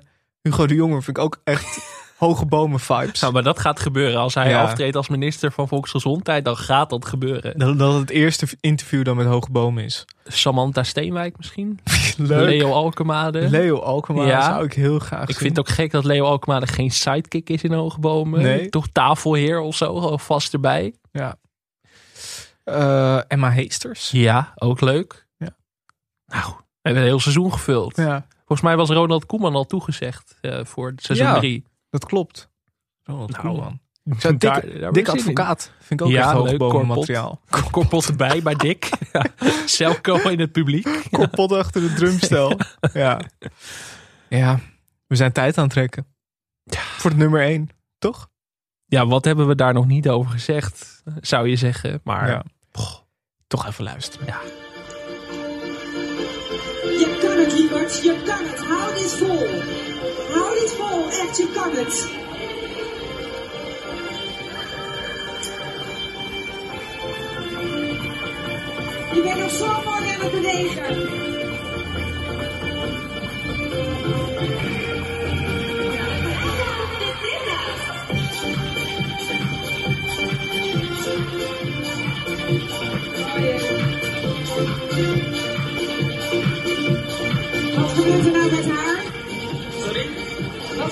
[0.42, 1.78] Hugo de Jonge vind ik ook echt
[2.16, 3.20] hoge bomen vibes.
[3.20, 4.20] Nou, maar dat gaat gebeuren.
[4.20, 4.62] Als hij Ja.
[4.62, 7.58] aftreedt als minister van Volksgezondheid, dan gaat dat gebeuren.
[7.58, 10.04] Dat, dat het eerste interview dan met hoge bomen is.
[10.26, 11.78] Samantha Steenwijk misschien?
[12.16, 12.48] Leuk.
[12.48, 13.48] Leo Alkemade?
[13.50, 15.36] Leo Alkmaar zou ik heel graag Ik zien.
[15.36, 18.42] vind het ook gek dat Leo Alkemade geen sidekick is in Hoogbomen.
[18.42, 18.68] Nee.
[18.68, 20.94] Toch tafelheer of zo, gewoon vast erbij.
[21.12, 21.36] Ja.
[22.64, 24.10] Eh, Emma Heesters.
[24.10, 25.26] Ja, ook leuk.
[25.36, 25.56] Ja.
[26.26, 27.96] Nou, we hebben een heel seizoen gevuld.
[27.96, 28.26] Ja.
[28.36, 31.64] Volgens mij was Ronald Koeman al toegezegd eh, voor seizoen Ja, 3.
[32.00, 32.48] Dat klopt.
[33.04, 33.80] Nou, Koeman.
[34.04, 35.72] Ik zou daar- dik, advocaat.
[35.78, 37.40] Vind ik ook Ja, echt leuk, materiaal.
[37.70, 38.88] Korpot erbij bij Dick.
[39.12, 39.24] Ja.
[39.66, 41.02] Selco in het publiek.
[41.10, 42.58] Korpot achter de drumstel.
[42.92, 43.20] ja.
[44.28, 44.58] ja,
[45.06, 46.06] we zijn tijd aan het trekken.
[46.74, 47.68] Voor het nummer 1,
[47.98, 48.28] toch?
[48.84, 52.00] Ja, wat hebben we daar nog niet over gezegd, zou je zeggen.
[52.04, 52.44] Maar Ja.
[53.46, 54.26] Toch even luisteren.
[54.26, 54.40] Ja.
[56.82, 58.02] Je kan het, lieverd.
[58.02, 58.58] Je kan het.
[58.58, 59.46] Hou dit vol.
[60.36, 61.10] Hou dit vol.
[61.10, 62.08] Echt, je kan het.
[69.14, 71.34] Je bent nog zo mooi aan het bewegen.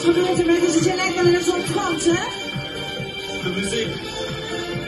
[0.04, 0.70] Gebeurt er met haar?
[0.70, 2.26] Zit je lekker in zo'n trance, hè?
[3.42, 3.92] De muziek.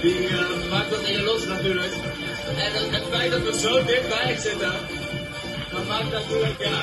[0.03, 1.93] Die eh, maakt dat in je los natuurlijk.
[2.57, 4.73] En het, het feit dat we zo dichtbij zitten,
[5.73, 6.81] dat maakt natuurlijk, ja.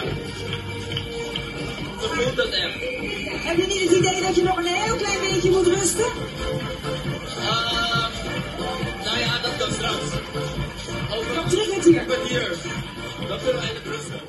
[1.97, 2.79] Voelt dat echt.
[3.47, 6.05] Heb je niet het idee dat je nog een heel klein beetje moet rusten?
[7.49, 8.07] Ah,
[9.05, 10.05] nou ja, dat kan straks.
[11.15, 12.57] Over een kwartier.
[13.27, 14.21] Dan kunnen we eigenlijk rusten.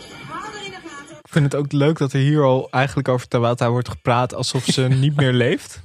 [0.64, 0.93] Ik
[1.34, 4.82] vind het ook leuk dat er hier al eigenlijk over Tawata wordt gepraat alsof ze
[5.04, 5.82] niet meer leeft.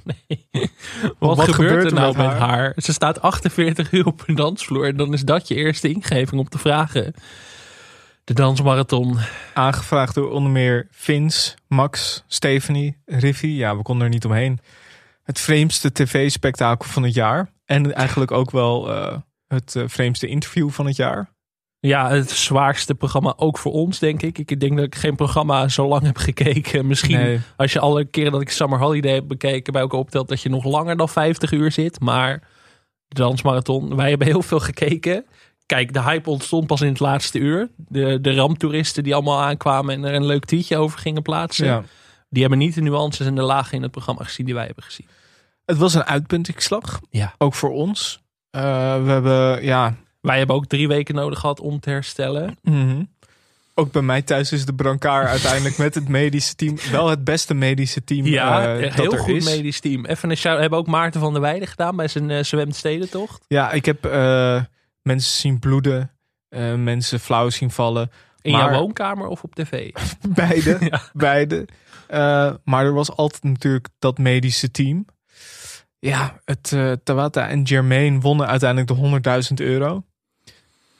[1.18, 2.72] Wat, gebeurt, er nou met haar?
[2.76, 4.86] Ze staat 48 uur op een dansvloer.
[4.86, 7.14] En dan is dat je eerste ingeving om te vragen.
[8.24, 9.18] De dansmarathon.
[9.54, 13.46] Aangevraagd door onder meer Vince, Max, Stephanie, Riffy.
[13.46, 14.58] Ja, we konden er niet omheen.
[15.22, 17.50] Het vreemdste tv-spektakel van het jaar.
[17.64, 21.30] En eigenlijk ook wel eh, het eh, vreemdste interview van het jaar.
[21.80, 24.38] Ja, het zwaarste programma ook voor ons, denk ik.
[24.38, 26.86] Ik denk dat ik geen programma zo lang heb gekeken.
[26.86, 27.40] Misschien Nee.
[27.56, 29.72] als je alle keren dat ik Summer Holiday heb bekeken...
[29.72, 32.00] bij elkaar optelt dat je nog langer dan 50 uur zit.
[32.00, 32.42] Maar
[33.08, 35.24] de dansmarathon, wij hebben heel veel gekeken.
[35.66, 37.68] Kijk, de hype ontstond pas in het laatste uur.
[37.76, 41.66] De, de ramtoeristen die allemaal aankwamen en er een leuk tweetje over gingen plaatsen.
[41.66, 41.82] Ja.
[42.28, 44.84] Die hebben niet de nuances en de lagen in het programma gezien die wij hebben
[44.84, 45.06] gezien.
[45.64, 47.00] Het was een uitpuntingsslag.
[47.10, 47.34] Ja.
[47.38, 48.20] Ook voor ons.
[48.50, 48.62] Eh,
[49.02, 49.94] we hebben, ja...
[50.20, 52.56] Wij hebben ook drie weken nodig gehad om te herstellen.
[52.62, 53.02] mhm.
[53.74, 57.54] Ook bij mij thuis is de brancard uiteindelijk met het medische team wel het beste
[57.54, 59.44] medische team Ja, eh, dat heel er goed is.
[59.44, 60.06] medisch team.
[60.06, 60.60] Even een shout.
[60.60, 63.44] Hebben ook Maarten van der Weijden gedaan bij zijn uh, zwemstedentocht.
[63.48, 64.62] Ja, ik heb eh,
[65.02, 66.10] mensen zien bloeden,
[66.48, 68.10] eh, mensen flauw zien vallen.
[68.42, 69.90] In Maar- jouw woonkamer of op tv?
[70.28, 70.78] Beide,
[71.12, 71.66] beide.
[72.06, 75.04] Eh, maar er was altijd natuurlijk dat medische team.
[75.98, 78.94] Ja, het eh, Tawata en Jermaine wonnen uiteindelijk de
[79.48, 80.04] 100.000 euro.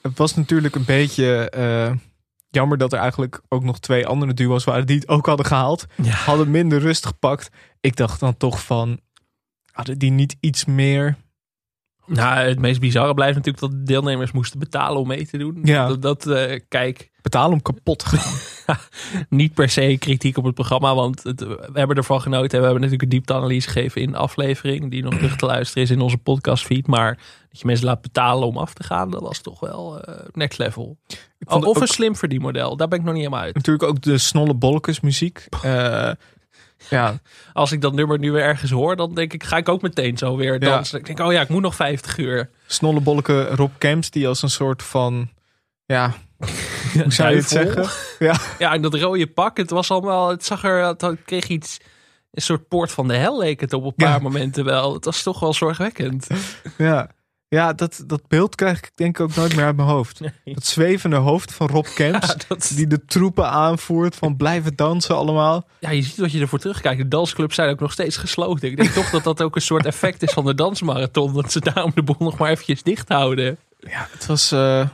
[0.01, 1.91] Het was natuurlijk een beetje eh,
[2.49, 5.85] jammer dat er eigenlijk ook nog twee andere duo's waren die het ook hadden gehaald.
[6.03, 7.49] Hadden minder rust gepakt.
[7.79, 8.99] Ik dacht dan toch van,
[9.71, 11.17] hadden die niet iets meer...
[12.15, 15.59] Nou, het meest bizarre blijft natuurlijk dat de deelnemers moesten betalen om mee te doen.
[15.63, 15.87] Ja.
[15.87, 17.09] Dat, dat eh, kijk.
[17.21, 18.77] Betalen om kapot te gaan.
[19.29, 22.57] niet per se kritiek op het programma, want het, we hebben ervan genoten.
[22.59, 25.89] We hebben natuurlijk een diepteanalyse gegeven in de aflevering, die nog terug te luisteren is
[25.89, 26.87] in onze podcastfeed.
[26.87, 27.15] Maar
[27.49, 30.57] dat je mensen laat betalen om af te gaan, dat was toch wel eh, next
[30.59, 30.97] level.
[31.45, 33.55] of ook- een slim verdienmodel, daar ben ik nog niet helemaal uit.
[33.55, 35.47] Natuurlijk ook de Snolle Bolkes muziek.
[35.61, 36.11] Eh,
[36.89, 37.19] ja,
[37.53, 40.17] Als ik dat nummer nu weer ergens hoor, dan denk ik, ga ik ook meteen
[40.17, 40.99] zo weer dansen.
[40.99, 42.49] Ik denk, oh ja, ik moet nog 50 uur.
[42.65, 45.29] Snollebolleke Rob Kemps, die als een soort van,
[45.85, 46.13] ja,
[46.93, 47.85] hoe zou je het zeggen?
[48.27, 51.77] Ja, Ja, en dat rode pak, het was allemaal, het zag er, het kreeg iets,
[52.31, 54.93] een soort poort van de hel leek het op een paar momenten wel.
[54.93, 56.27] Het was toch wel zorgwekkend.
[56.77, 57.09] ja.
[57.55, 60.19] Ja, dat, dat beeld krijg ik denk ik ook nooit meer uit mijn hoofd.
[60.43, 62.27] Dat zwevende hoofd van Rob Kemps.
[62.27, 65.67] Ja, dat- Die de troepen aanvoert van blijven dansen allemaal.
[65.79, 66.97] Ja, je ziet wat je ervoor terugkijkt.
[67.01, 68.69] De dansclubs zijn ook nog steeds gesloten.
[68.69, 71.33] Ik denk toch dat dat ook een soort effect is van de dansmarathon.
[71.33, 73.57] Dat ze daarom de boel nog maar eventjes dicht houden.
[73.79, 74.87] Ja, het was, eh,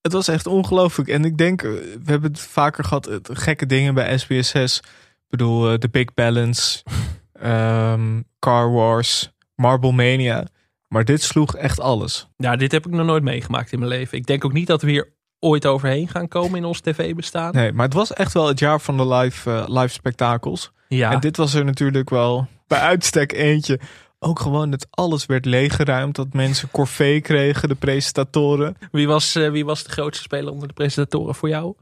[0.00, 1.08] het was echt ongelooflijk.
[1.08, 4.76] En ik denk, eh, we hebben het vaker gehad, eh, gekke dingen bij SBS6.
[4.78, 6.82] Ik bedoel, The Big Balance,
[7.32, 10.46] ehm, Car Wars, Marble Mania.
[10.88, 12.28] Maar dit sloeg echt alles.
[12.36, 14.18] Ja, dit heb ik nog nooit meegemaakt in mijn leven.
[14.18, 17.54] Ik denk ook niet dat we hier ooit overheen gaan komen in ons tv-bestaan.
[17.54, 20.72] Nee, maar het was echt wel het jaar van de live, eh, live spektakels.
[20.88, 21.12] Ja.
[21.12, 23.80] En dit was er natuurlijk wel bij uitstek eentje.
[24.18, 26.16] Ook gewoon dat alles werd leeggeruimd.
[26.16, 28.76] Dat mensen corvée kregen, de presentatoren.
[28.92, 31.74] Wie was, eh, wie was de grootste speler onder de presentatoren voor jou?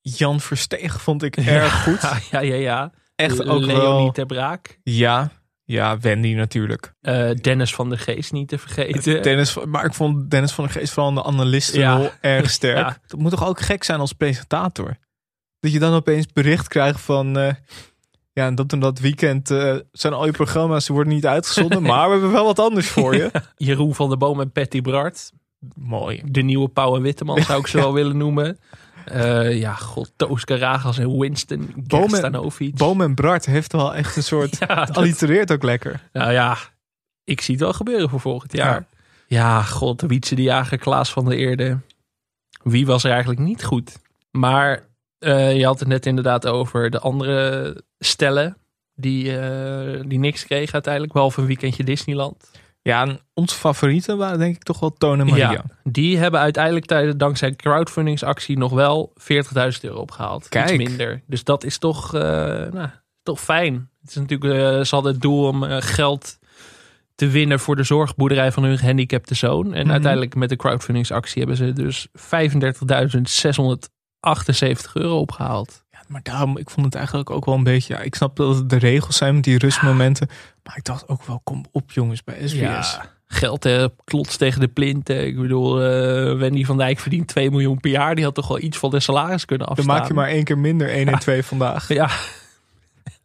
[0.00, 2.00] Jan Versteeg vond ik erg goed.
[2.30, 2.92] Ja, ja, ja.
[3.14, 4.12] Echt ook Leonie wel.
[4.12, 4.78] ter Braak.
[4.82, 5.30] Ja,
[5.72, 6.92] ja, Wendy natuurlijk.
[7.00, 9.22] Eh, Dennis van der Geest niet te vergeten.
[9.28, 12.10] Dennis, maar ik vond Dennis van der Geest vooral in de analistenrol Ja.
[12.20, 12.76] erg sterk.
[12.86, 12.96] Ja.
[13.06, 14.96] Dat moet toch ook gek zijn als presentator?
[15.60, 17.38] Dat je dan opeens bericht krijgt van...
[17.38, 17.54] eh,
[18.32, 21.82] ja, en dat en dat weekend eh, zijn al je programma's die worden niet uitgezonden.
[21.92, 23.30] Maar we hebben wel wat anders voor je.
[23.56, 25.30] Jeroen van der Boom en Patty Bart.
[25.74, 26.22] Mooi.
[26.24, 28.58] De nieuwe Pauw en Witteman zou ik ze wel willen noemen.
[29.04, 32.74] Eh, ja, god, Toos Karagas en Winston Gerstanovic.
[32.76, 34.58] Boom en Bart heeft wel echt een soort...
[34.68, 36.00] Ja, het dat- allitereert ook lekker.
[36.12, 36.56] Nou ja,
[37.24, 38.84] ik zie het wel gebeuren voor volgend jaar.
[39.26, 41.78] Ja, god, Wietse de Jager, Klaas van der Eerde.
[42.62, 43.98] Wie was er eigenlijk niet goed?
[44.30, 44.86] Maar
[45.18, 48.56] eh, je had het net inderdaad over de andere stellen
[48.94, 51.12] die, eh, die niks kregen uiteindelijk.
[51.12, 52.50] Behalve een weekendje Disneyland.
[52.82, 55.50] Ja, en onze favorieten waren denk ik toch wel Toon en Maria.
[55.50, 59.24] Ja, die hebben uiteindelijk tijdens, dankzij crowdfundingsactie nog wel 40.000
[59.80, 60.48] euro opgehaald.
[60.48, 60.70] Kijk.
[60.70, 61.22] Iets minder.
[61.26, 62.20] Dus dat is toch, eh,
[62.72, 62.88] nou,
[63.22, 63.90] toch fijn.
[64.00, 66.38] Het is natuurlijk, eh, ze hadden het doel om eh, geld
[67.14, 69.74] te winnen voor de zorgboerderij van hun gehandicapte zoon.
[69.74, 69.90] En Mhm.
[69.90, 75.81] uiteindelijk met de crowdfundingsactie hebben ze dus 35.678 euro opgehaald.
[76.12, 77.94] Maar daarom, ik vond het eigenlijk ook wel een beetje...
[77.94, 80.28] Ja, ik snap dat het de regels zijn met die rustmomenten.
[80.62, 82.58] Maar ik dacht ook wel, kom op jongens bij SBS.
[82.58, 85.26] Ja, geld eh, klotst tegen de plinten.
[85.26, 88.14] Ik bedoel, eh, Wendy van Dijk verdient 2 miljoen per jaar.
[88.14, 89.96] Die had toch wel iets van de salaris kunnen Dan afstaan.
[89.96, 91.88] maak je maar één keer minder 1 en 2 vandaag.
[91.88, 92.10] Ja.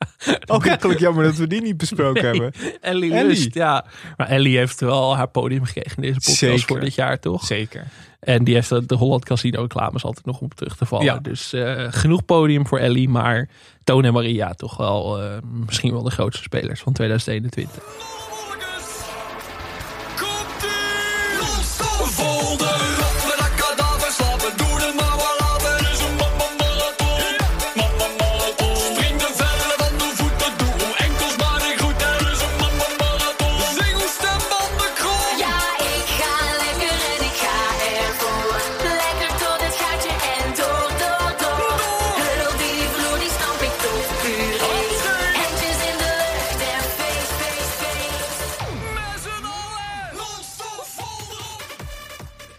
[0.45, 2.51] Ook eigenlijk jammer dat we die niet besproken Nee, hebben.
[2.81, 3.27] Ellie, Ellie.
[3.27, 3.85] Lust, ja.
[4.17, 6.67] Maar Ellie heeft wel haar podium gekregen in deze podcast Zeker.
[6.67, 7.45] voor dit jaar, toch?
[7.45, 7.87] Zeker.
[8.19, 11.05] En die heeft de Holland Casino reclames altijd nog om terug te vallen.
[11.05, 11.19] Ja.
[11.19, 13.09] Dus eh, genoeg podium voor Ellie.
[13.09, 13.49] Maar
[13.83, 17.83] Toon en Maria toch wel eh, misschien wel de grootste spelers van 2021.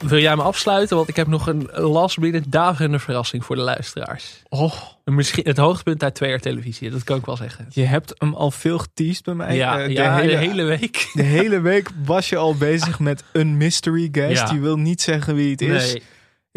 [0.08, 0.96] Wil jij me afsluiten?
[0.96, 4.42] Want ik heb nog een last minute daverende verrassing voor de luisteraars.
[4.48, 4.72] Oh.
[5.04, 6.90] Misschien het hoogtepunt uit twee jaar televisie.
[6.90, 7.66] Dat kan ik wel zeggen.
[7.70, 9.56] Je hebt hem al veel geteased bij mij.
[9.56, 11.10] Ja, Eh, ja, de hele week.
[11.12, 14.40] De hele week was je al bezig met een mystery guest.
[14.48, 14.52] Ja.
[14.54, 15.92] Je wil niet zeggen wie het is.
[15.92, 16.02] Nee.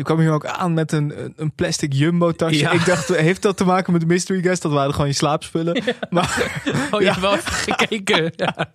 [0.01, 2.59] Je kwam hier ook aan met een, een- plastic jumbo tasje.
[2.59, 2.71] Ja.
[2.71, 4.61] Ik dacht, heeft dat te maken met de mystery guest?
[4.61, 5.83] Dat waren gewoon je slaapspullen.
[6.09, 6.51] Maar
[6.91, 8.33] Oh, je hebt wel even gekeken.
[8.35, 8.69] Ja.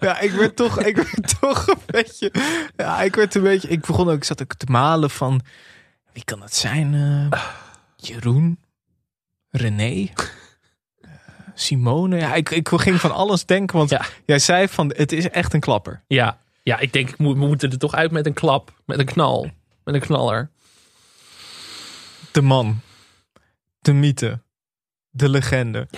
[0.00, 2.32] ja, ik werd toch, ik werd toch een beetje.
[2.76, 3.68] Ja, ik werd een beetje.
[3.68, 5.40] Ik begon ook, ik zat ook te malen van.
[6.12, 6.94] Wie kan dat zijn?
[7.30, 7.42] Eh,
[7.96, 8.58] Jeroen?
[9.50, 10.08] René?
[11.00, 11.10] Eh,
[11.54, 12.16] Simone?
[12.16, 13.76] Ja, ik, ik ging van alles denken.
[13.78, 16.02] Want jij zei van, het is echt een klapper.
[16.06, 18.72] Ja, ja ik denk, we moeten er toch uit met een klap.
[18.86, 19.50] Met een knal.
[19.84, 20.50] Met een knaller.
[22.36, 22.80] De man.
[23.78, 24.40] De mythe.
[25.10, 25.88] De legende.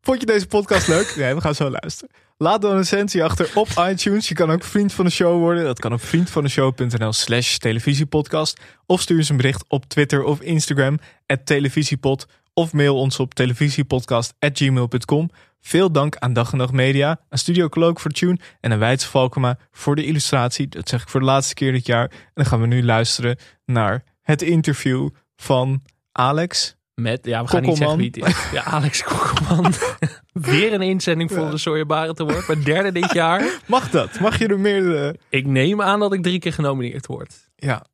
[0.00, 1.14] Vond je deze podcast leuk?
[1.18, 2.14] Nee, we gaan zo luisteren.
[2.36, 4.28] Laat dan een recensie achter op iTunes.
[4.28, 5.64] Je kan ook vriend van de show worden.
[5.64, 8.60] Dat kan op vriendvandeshow.nl slash televisiepodcast.
[8.86, 12.26] Of stuur eens een bericht op Twitter of Instagram at televisiepod.
[12.54, 15.30] Of mail ons op televisiepodcast.gmail.com.
[15.60, 19.08] Veel dank aan Dag en Nacht Media, aan Studio Cloak voor tune en aan Weidse
[19.08, 20.68] Valkema voor de illustratie.
[20.68, 22.10] Dat zeg ik voor de laatste keer dit jaar.
[22.10, 26.76] En dan gaan we nu luisteren naar het interview van Alex.
[26.94, 28.50] Met, ja, we gaan niet zeggen wie het is.
[28.52, 29.72] Ja, Alex Kokkelman.
[30.32, 32.44] Weer een inzending voor de Sooienbaren te worden.
[32.46, 33.58] Maar derde dit jaar.
[33.66, 34.20] Mag dat?
[34.20, 35.16] Mag je er meer...
[35.28, 37.50] Ik neem aan dat ik drie keer genomineerd word.
[37.56, 37.84] Ja.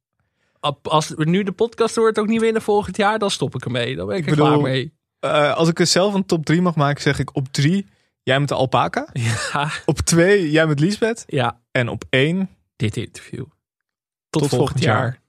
[0.83, 3.97] Als we nu de podcast wordt ook niet winnen volgend jaar, dan stop ik ermee.
[3.97, 4.93] Dan ben ik, er klaar mee.
[5.21, 7.87] eh, als ik er zelf een top 3 mag maken, zeg ik op 3
[8.23, 9.09] jij met de alpaca.
[9.53, 9.71] Ja.
[9.85, 11.25] Op twee, jij met Liesbeth.
[11.27, 11.61] Ja.
[11.71, 13.45] En op één, dit interview.
[14.31, 15.21] Tot, Tot volgend jaar.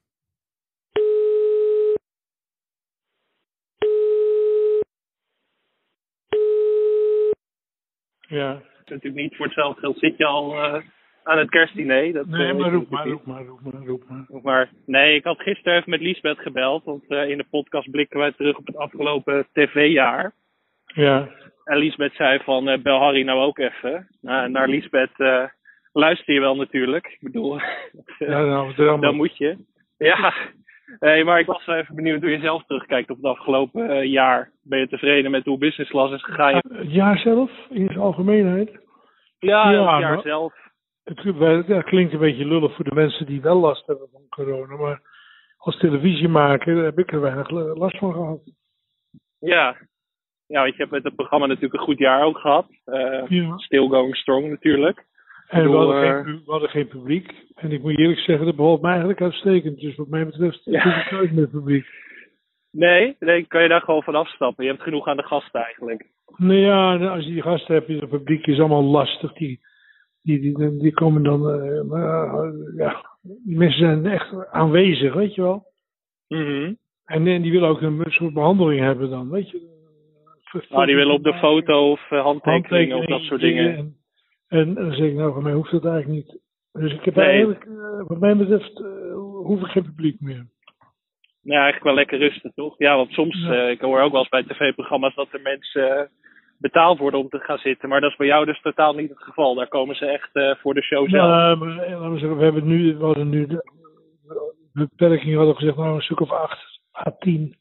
[8.28, 8.60] Ja.
[8.78, 10.82] Natuurlijk niet voor hetzelfde geld zit je al eh,
[11.22, 12.12] aan het kerstdiner.
[12.12, 14.42] Dat, Nee, eh, maar roep maar, roep maar, roep maar, roep maar.
[14.42, 16.84] Maar nee, ik had gisteren even met Liesbeth gebeld.
[16.84, 20.32] Want eh, in de podcast blikken wij terug op het afgelopen tv-jaar.
[20.86, 21.28] Ja.
[21.64, 24.08] En Liesbeth zei van, bel Harry nou ook even.
[24.20, 25.50] Nou, naar Liesbeth
[25.92, 27.06] luister je wel natuurlijk.
[27.06, 27.58] Ik bedoel,
[28.18, 29.56] Ja, nou, dan moet je.
[29.98, 30.34] Ja,
[31.00, 34.04] nee, maar ik was wel even benieuwd hoe je zelf terugkijkt op het afgelopen eh,
[34.04, 34.50] jaar.
[34.62, 36.54] Ben je tevreden met hoe business class is gegaan?
[36.54, 38.70] Het jaar zelf, in zijn algemeenheid.
[39.38, 40.54] Ja, Ja, het jaar maar- zelf.
[41.04, 44.76] Het, klinkt een beetje lullig voor de mensen die wel last hebben van corona.
[44.76, 45.00] Maar
[45.56, 48.40] als televisiemaker heb ik er weinig la- last van gehad.
[49.38, 49.76] Ja.
[50.46, 52.66] ja, want je hebt met het programma natuurlijk een goed jaar ook gehad.
[52.84, 53.58] Eh, Ja.
[53.58, 55.04] Still going strong natuurlijk.
[55.48, 57.32] En we bedoel, hadden, eh, geen, we hadden geen publiek.
[57.54, 59.80] En ik moet eerlijk zeggen, dat bevalt me eigenlijk uitstekend.
[59.80, 61.86] Dus wat mij betreft doe ik nooit met publiek.
[62.70, 64.64] Nee, nee, kan je daar gewoon van afstappen.
[64.64, 66.06] Je hebt genoeg aan de gasten eigenlijk.
[66.36, 69.32] Nou ja, als je die gasten hebt, is het publiek is allemaal lastig.
[69.32, 69.60] Die,
[70.22, 75.42] die, die, die komen dan, eh, eh, ja, die mensen zijn echt aanwezig, weet je
[75.42, 75.66] wel.
[76.28, 76.74] Mhm.
[77.04, 79.76] En, en die willen ook een soort behandeling hebben dan, weet je.
[80.68, 83.76] Nou, die willen op de foto of eh, handtekeningen of dat soort dingen.
[83.76, 83.96] En,
[84.48, 86.40] en dan zeg ik, nou, van mij hoeft dat eigenlijk niet.
[86.72, 87.26] Dus ik heb Nee.
[87.26, 90.46] eigenlijk, eh, wat mij betreft, eh, hoef ik geen publiek meer.
[91.42, 92.74] Ja, eigenlijk wel lekker rustig, toch?
[92.78, 93.52] Ja, want soms, Ja.
[93.64, 96.10] eh, ik hoor ook wel eens bij tv-programma's dat er mensen
[96.58, 97.88] betaald worden om te gaan zitten.
[97.88, 99.54] Maar dat is bij jou dus totaal niet het geval.
[99.54, 101.26] Daar komen ze echt voor de show zelf.
[101.26, 103.62] Ja, maar eh, laten we zeggen, we hebben nu, we hadden nu de,
[104.72, 107.56] de beperking hadden gezegd, nou een stuk of acht à tien.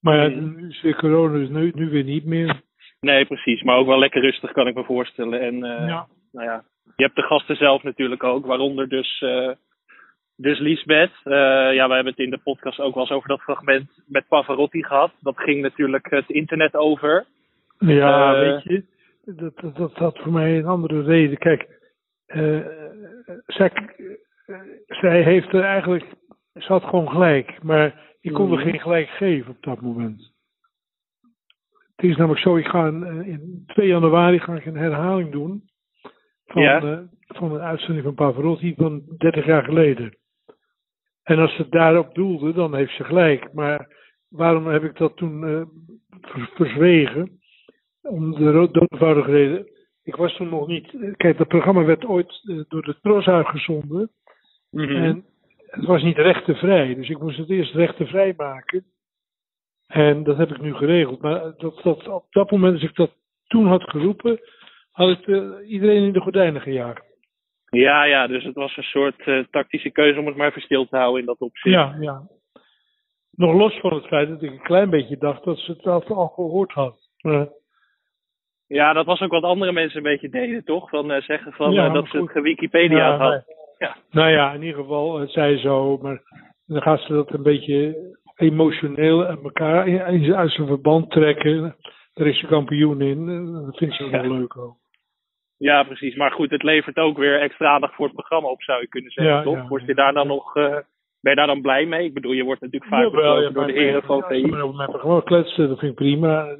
[0.00, 2.60] Maar ja, nu is weer corona, dus nu, nu weer niet meer.
[3.06, 3.62] Nee, precies.
[3.62, 5.40] Maar ook wel lekker rustig, kan ik me voorstellen.
[5.40, 6.06] En eh, Ja.
[6.32, 6.64] nou ja,
[6.96, 9.50] je hebt de gasten zelf natuurlijk ook, waaronder dus, eh
[10.36, 11.10] dus Liesbeth.
[11.24, 11.32] Eh,
[11.74, 14.82] ja, we hebben het in de podcast ook wel eens over dat fragment met Pavarotti
[14.84, 15.12] gehad.
[15.20, 17.24] Dat ging natuurlijk het internet over.
[17.78, 18.84] Ja, weet je,
[19.24, 21.38] dat, dat, had voor mij een andere reden.
[21.38, 21.68] Kijk,
[22.26, 22.66] eh,
[23.46, 23.70] zij,
[24.86, 26.04] zij heeft er eigenlijk,
[26.54, 28.68] ze had gewoon gelijk, maar je kon er Mhm.
[28.70, 30.31] geen gelijk geven op dat moment.
[32.02, 35.32] Het is namelijk zo, ik ga een, eh, in 2 januari ga ik een herhaling
[35.32, 35.62] doen
[36.46, 36.82] van, Ja.
[36.82, 40.16] eh, van een uitzending van Pavarotti van 30 jaar geleden.
[41.22, 43.52] En als ze daarop doelde, dan heeft ze gelijk.
[43.52, 43.88] Maar
[44.28, 45.40] waarom heb ik dat toen
[46.20, 47.40] ver- verzwegen?
[48.02, 49.66] Om de doodvoudige reden.
[50.02, 51.14] Ik was toen nog niet.
[51.16, 54.10] Kijk, dat programma werd ooit door de Tros uitgezonden.
[54.70, 54.96] Mhm.
[54.96, 55.24] En
[55.66, 56.94] het was niet rechtenvrij.
[56.94, 58.84] Dus ik moest het eerst rechtenvrij maken.
[59.92, 61.20] En dat heb ik nu geregeld.
[61.20, 63.10] Maar dat, dat, op dat moment, als ik dat
[63.46, 64.40] toen had geroepen,
[64.90, 67.04] had ik eh, iedereen in de gordijnen gejaagd.
[67.70, 70.86] Ja, ja, dus het was een soort eh, tactische keuze om het maar even stil
[70.86, 71.74] te houden in dat opzicht.
[71.74, 72.22] Ja, ja.
[73.30, 76.28] Nog los van het feit dat ik een klein beetje dacht dat ze het al,
[76.28, 77.08] gehoord had.
[77.20, 77.48] Maar,
[78.66, 80.88] Ja, dat was ook wat andere mensen een beetje deden, toch?
[80.88, 82.30] Van eh, zeggen van Ja, eh, dat ze het goed.
[82.30, 83.18] gewikipedia Ja, had.
[83.18, 83.44] maar-
[83.78, 83.96] Ja.
[84.10, 86.22] Nou ja, in ieder geval, het zij zo, maar
[86.66, 87.96] dan gaat ze dat een beetje
[88.36, 91.76] emotioneel aan elkaar in, uit zijn verband trekken.
[92.14, 93.28] Daar is ze kampioen in.
[93.28, 94.76] en Dat vind ik wel leuk ook.
[95.56, 96.14] Ja, precies.
[96.16, 99.10] Maar goed, het levert ook weer extra aandacht voor het programma op, zou je kunnen
[99.10, 99.54] zeggen, Ja, toch?
[99.56, 100.70] ja, Word je daar dan nog, eh,
[101.20, 102.04] ben je daar dan blij mee?
[102.04, 104.46] Ik bedoel, je wordt natuurlijk vaak ja, door de heren van VI.
[104.46, 106.46] maar over mijn programma kletsen, dat vind ik prima.
[106.48, 106.56] En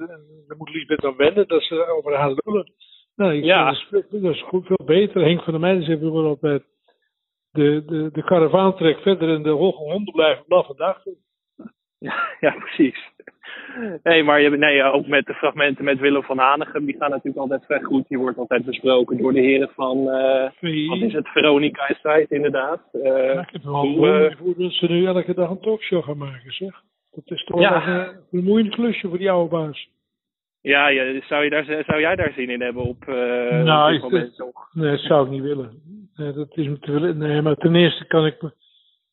[0.49, 2.73] Dan moet Liesbeth dan wennen dat ze over haar lullen.
[3.17, 3.75] Nou, ik Ja.
[3.75, 5.23] vind dat, is, dat is goed, veel beter.
[5.23, 6.63] Henk van der Meijden zegt bijvoorbeeld altijd...
[7.51, 10.77] De, de, de karavaan trekt verder en de hoge honden blijven blaffen.
[10.77, 11.17] Dachten.
[12.03, 13.11] Ja, ja, precies.
[14.03, 17.37] Nee, maar je, nee, ook met de fragmenten met Willem van Hanegem, die gaan natuurlijk
[17.37, 18.09] altijd vrij goed.
[18.09, 20.43] Die wordt altijd besproken door de heren van, eh,
[20.89, 22.81] wat is het, Veronica is Tijd, inderdaad.
[22.93, 26.53] Eh, Ik wel hoe, eh, voor dat ze nu elke dag een talkshow gaan maken,
[26.53, 26.83] zeg.
[27.11, 27.71] Dat is toch Ja.
[27.71, 29.89] wel even een vermoeiend klusje voor die oude baas.
[30.61, 33.15] ja, je, zou, je daar, zou jij daar zin in hebben op, eh
[33.63, 34.43] nou, op dit moment?
[34.73, 35.71] nee, dat zou ik niet willen.
[36.17, 37.19] Nee, dat is me te willen.
[37.19, 38.43] Nee, maar ten eerste kan ik...
[38.43, 38.53] me-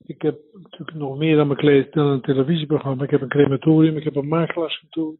[0.09, 3.03] Ik heb natuurlijk nog meer aan mijn kleed dan een televisieprogramma.
[3.03, 5.15] Ik heb een crematorium, ik heb een makelaarskantoor.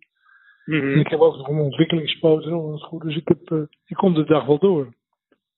[0.66, 0.92] Mhm.
[0.92, 3.02] En ik heb ook nog een ontwikkelingspoot en al dat goed.
[3.02, 4.94] Dus ik, heb, eh, ik kom de dag wel door.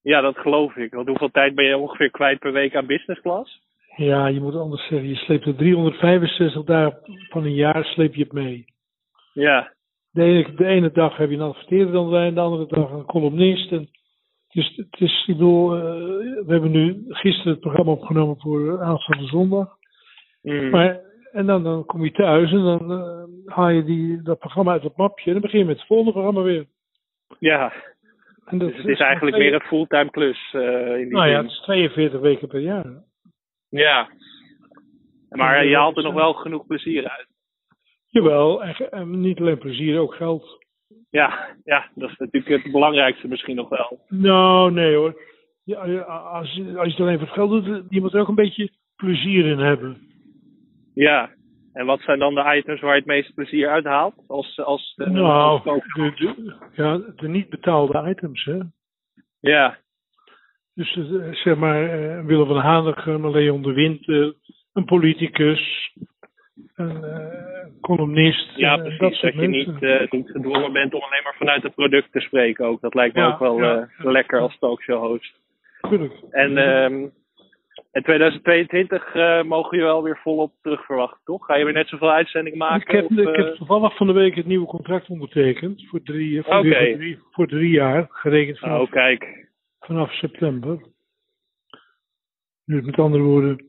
[0.02, 0.94] Ja, dat geloof ik.
[0.94, 3.62] Want hoeveel tijd ben je ongeveer kwijt per week aan business class?
[3.96, 5.10] Ja, je moet anders zeggen.
[5.10, 8.66] Je sleept er 365 dagen van een jaar sleep je het mee.
[9.34, 9.74] Ja,
[10.12, 13.72] De ene, de ene dag heb je een adverteerder dan de andere dag een columnist.
[13.72, 13.90] En
[14.52, 15.82] dus het is, ik bedoel, eh,
[16.46, 19.78] we hebben nu gisteren het programma opgenomen voor aanstaande zondag.
[20.42, 20.70] Mhm.
[20.70, 21.00] Maar,
[21.32, 24.84] en dan, dan kom je thuis en dan eh, haal je die, dat programma uit
[24.84, 26.66] het mapje en dan begin je met het volgende programma weer.
[27.40, 27.74] ja.
[28.46, 31.42] En dat Dus het is eigenlijk meer een fulltime klus eh, in die Nou ja,
[31.42, 32.86] het is 42 weken per jaar.
[33.70, 34.10] Ja.
[35.30, 37.28] Maar je haalt er nog wel genoeg plezier uit.
[38.08, 40.61] Jawel, en, en niet alleen plezier, ook geld.
[41.10, 44.00] Ja, ja, dat is natuurlijk het belangrijkste misschien nog wel.
[44.10, 45.22] Nou, nee hoor.
[45.64, 48.28] Ja, als, je- als je het alleen voor het geld doet, je moet er ook
[48.28, 49.98] een beetje plezier in hebben.
[50.94, 51.30] Ja.
[51.74, 54.14] En wat zijn dan de items waar je het meeste plezier uit haalt?
[54.28, 58.58] Als, als, eh, nou, de, de, ja, de niet betaalde items, hè.
[59.40, 59.78] Ja,
[60.74, 64.34] Dus eh, zeg maar, eh, Willem van Hanegem, Leon de Winter,
[64.74, 65.94] een politicus,
[66.76, 68.56] een eh, columnist.
[68.56, 69.22] ja eh, dat precies.
[69.22, 72.66] Dat je niet, eh, niet gedwongen bent om alleen maar vanuit het product te spreken
[72.66, 72.82] ook.
[72.82, 75.40] Dat lijkt me Ja, ook wel ja, lekker als talkshow-host.
[75.82, 76.14] Tuurlijk.
[76.32, 77.08] En ehm
[77.92, 81.46] in 2022 eh, mogen je wel weer volop terug verwachten, toch?
[81.46, 82.82] Ga je weer net zoveel uitzendingen maken?
[82.82, 85.88] Ik heb, of, ik heb toevallig van de week het nieuwe contract ondertekend.
[85.88, 89.48] Voor drie, voor, drie, voor drie jaar, gerekend vanaf, Oh, kijk.
[89.80, 90.80] vanaf september.
[92.66, 93.66] Dus met andere woorden,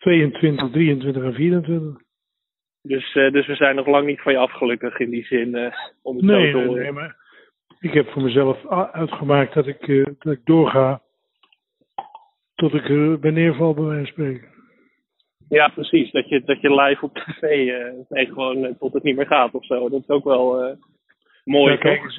[0.00, 2.02] 22, 23 en 24.
[2.82, 5.72] Dus, eh, dus we zijn nog lang niet van je afgelukkig in die zin, eh,
[6.02, 6.82] om het Nee, zo te nee, horen.
[6.82, 7.16] nee, maar
[7.80, 11.00] ik heb voor mezelf uitgemaakt dat ik, eh, dat ik doorga
[12.54, 14.48] tot ik er bij neerval, bij wijze van spreken.
[15.48, 16.10] Ja, precies.
[16.10, 17.40] Dat je, dat je live op tv
[18.08, 19.88] nee, gewoon tot het niet meer gaat of zo.
[19.88, 20.76] Dat is ook wel
[21.44, 21.72] mooi.
[21.72, 22.18] Ja, kijk,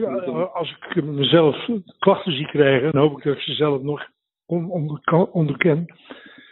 [0.54, 1.68] als ik mezelf
[2.00, 4.10] klachten zie krijgen, dan hoop ik dat ik ze zelf nog
[4.46, 5.86] on- onder- onderken.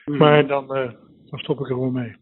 [0.05, 0.17] Hmm.
[0.17, 0.95] Maar dan,
[1.29, 2.15] dan stop ik er gewoon mee.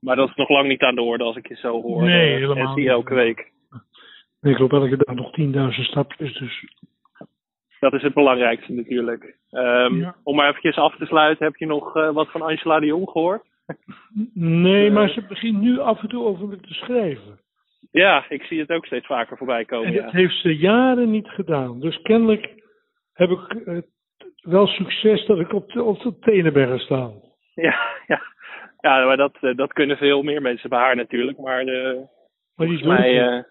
[0.00, 2.02] Maar dat is nog lang niet aan de orde als ik je zo hoor.
[2.02, 2.88] Nee, eh, helemaal En zie niet.
[2.88, 3.52] elke week.
[4.42, 6.64] Ik loop elke dag nog 10.000 stapjes, dus
[7.80, 9.36] Dat is het belangrijkste natuurlijk.
[9.50, 12.86] Ehm, Om maar eventjes af te sluiten, heb je nog eh, wat van Angela de
[12.86, 13.42] Jong gehoord?
[14.34, 17.38] Nee, maar ze begint nu af en toe over me te schrijven.
[17.90, 19.86] Ja, ik zie het ook steeds vaker voorbij komen.
[19.86, 20.02] En Ja.
[20.02, 21.80] dat heeft ze jaren niet gedaan.
[21.80, 22.62] Dus kennelijk
[23.12, 23.78] heb ik eh,
[24.40, 27.12] wel succes dat ik op de, op de tenen ben gestaan.
[27.68, 28.22] Ja, ja.
[28.80, 31.38] ja maar dat, eh, dat kunnen veel meer mensen bij haar natuurlijk.
[31.38, 31.96] Maar, eh,
[32.54, 33.42] Maar die volgens mij, eh,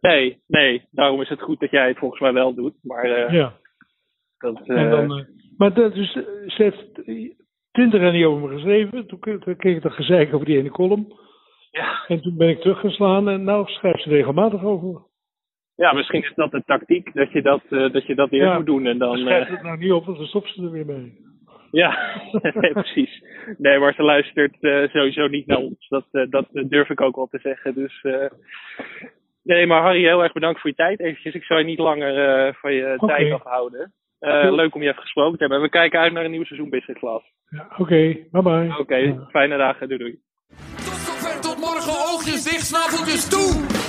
[0.00, 2.74] nee, nee, daarom is het goed dat jij het volgens mij wel doet.
[2.82, 3.52] Maar eh, Ja.
[4.38, 5.26] dat, En dan,
[5.56, 6.12] maar dat, dus,
[6.46, 6.94] ze heeft
[7.70, 9.06] twintig jaar niet over me geschreven.
[9.06, 11.12] Toen, toen kreeg ik dat gezeik over die ene column.
[11.70, 12.04] Ja.
[12.06, 15.08] En toen ben ik teruggeslaan en nou schrijft ze regelmatig over
[15.74, 18.66] ja, misschien is dat de tactiek, dat je dat, dat, je dat eerst Ja, moet
[18.66, 18.86] doen.
[18.86, 21.29] En dan, Schrijf het nou niet op, want dan stopt ze er weer mee.
[21.70, 22.20] Ja,
[22.60, 23.22] nee, precies.
[23.58, 25.88] Nee, maar ze luistert eh, sowieso niet naar ons.
[25.88, 27.74] Dat, eh, dat durf ik ook wel te zeggen.
[27.74, 28.30] Dus eh,
[29.42, 31.00] nee, maar Harry, heel erg bedankt voor je tijd.
[31.00, 33.92] Eventjes, ik zou je niet langer eh, van je tijd afhouden.
[34.18, 35.58] Eh, leuk om je even gesproken te hebben.
[35.58, 37.24] En we kijken uit naar een nieuw seizoen Business Class.
[37.78, 38.78] Oké, bye bye.
[38.78, 39.88] Oké, fijne dagen.
[39.88, 40.18] Doei doei.
[41.40, 43.79] Tot morgen, oogjes dicht, snaveltjes toe.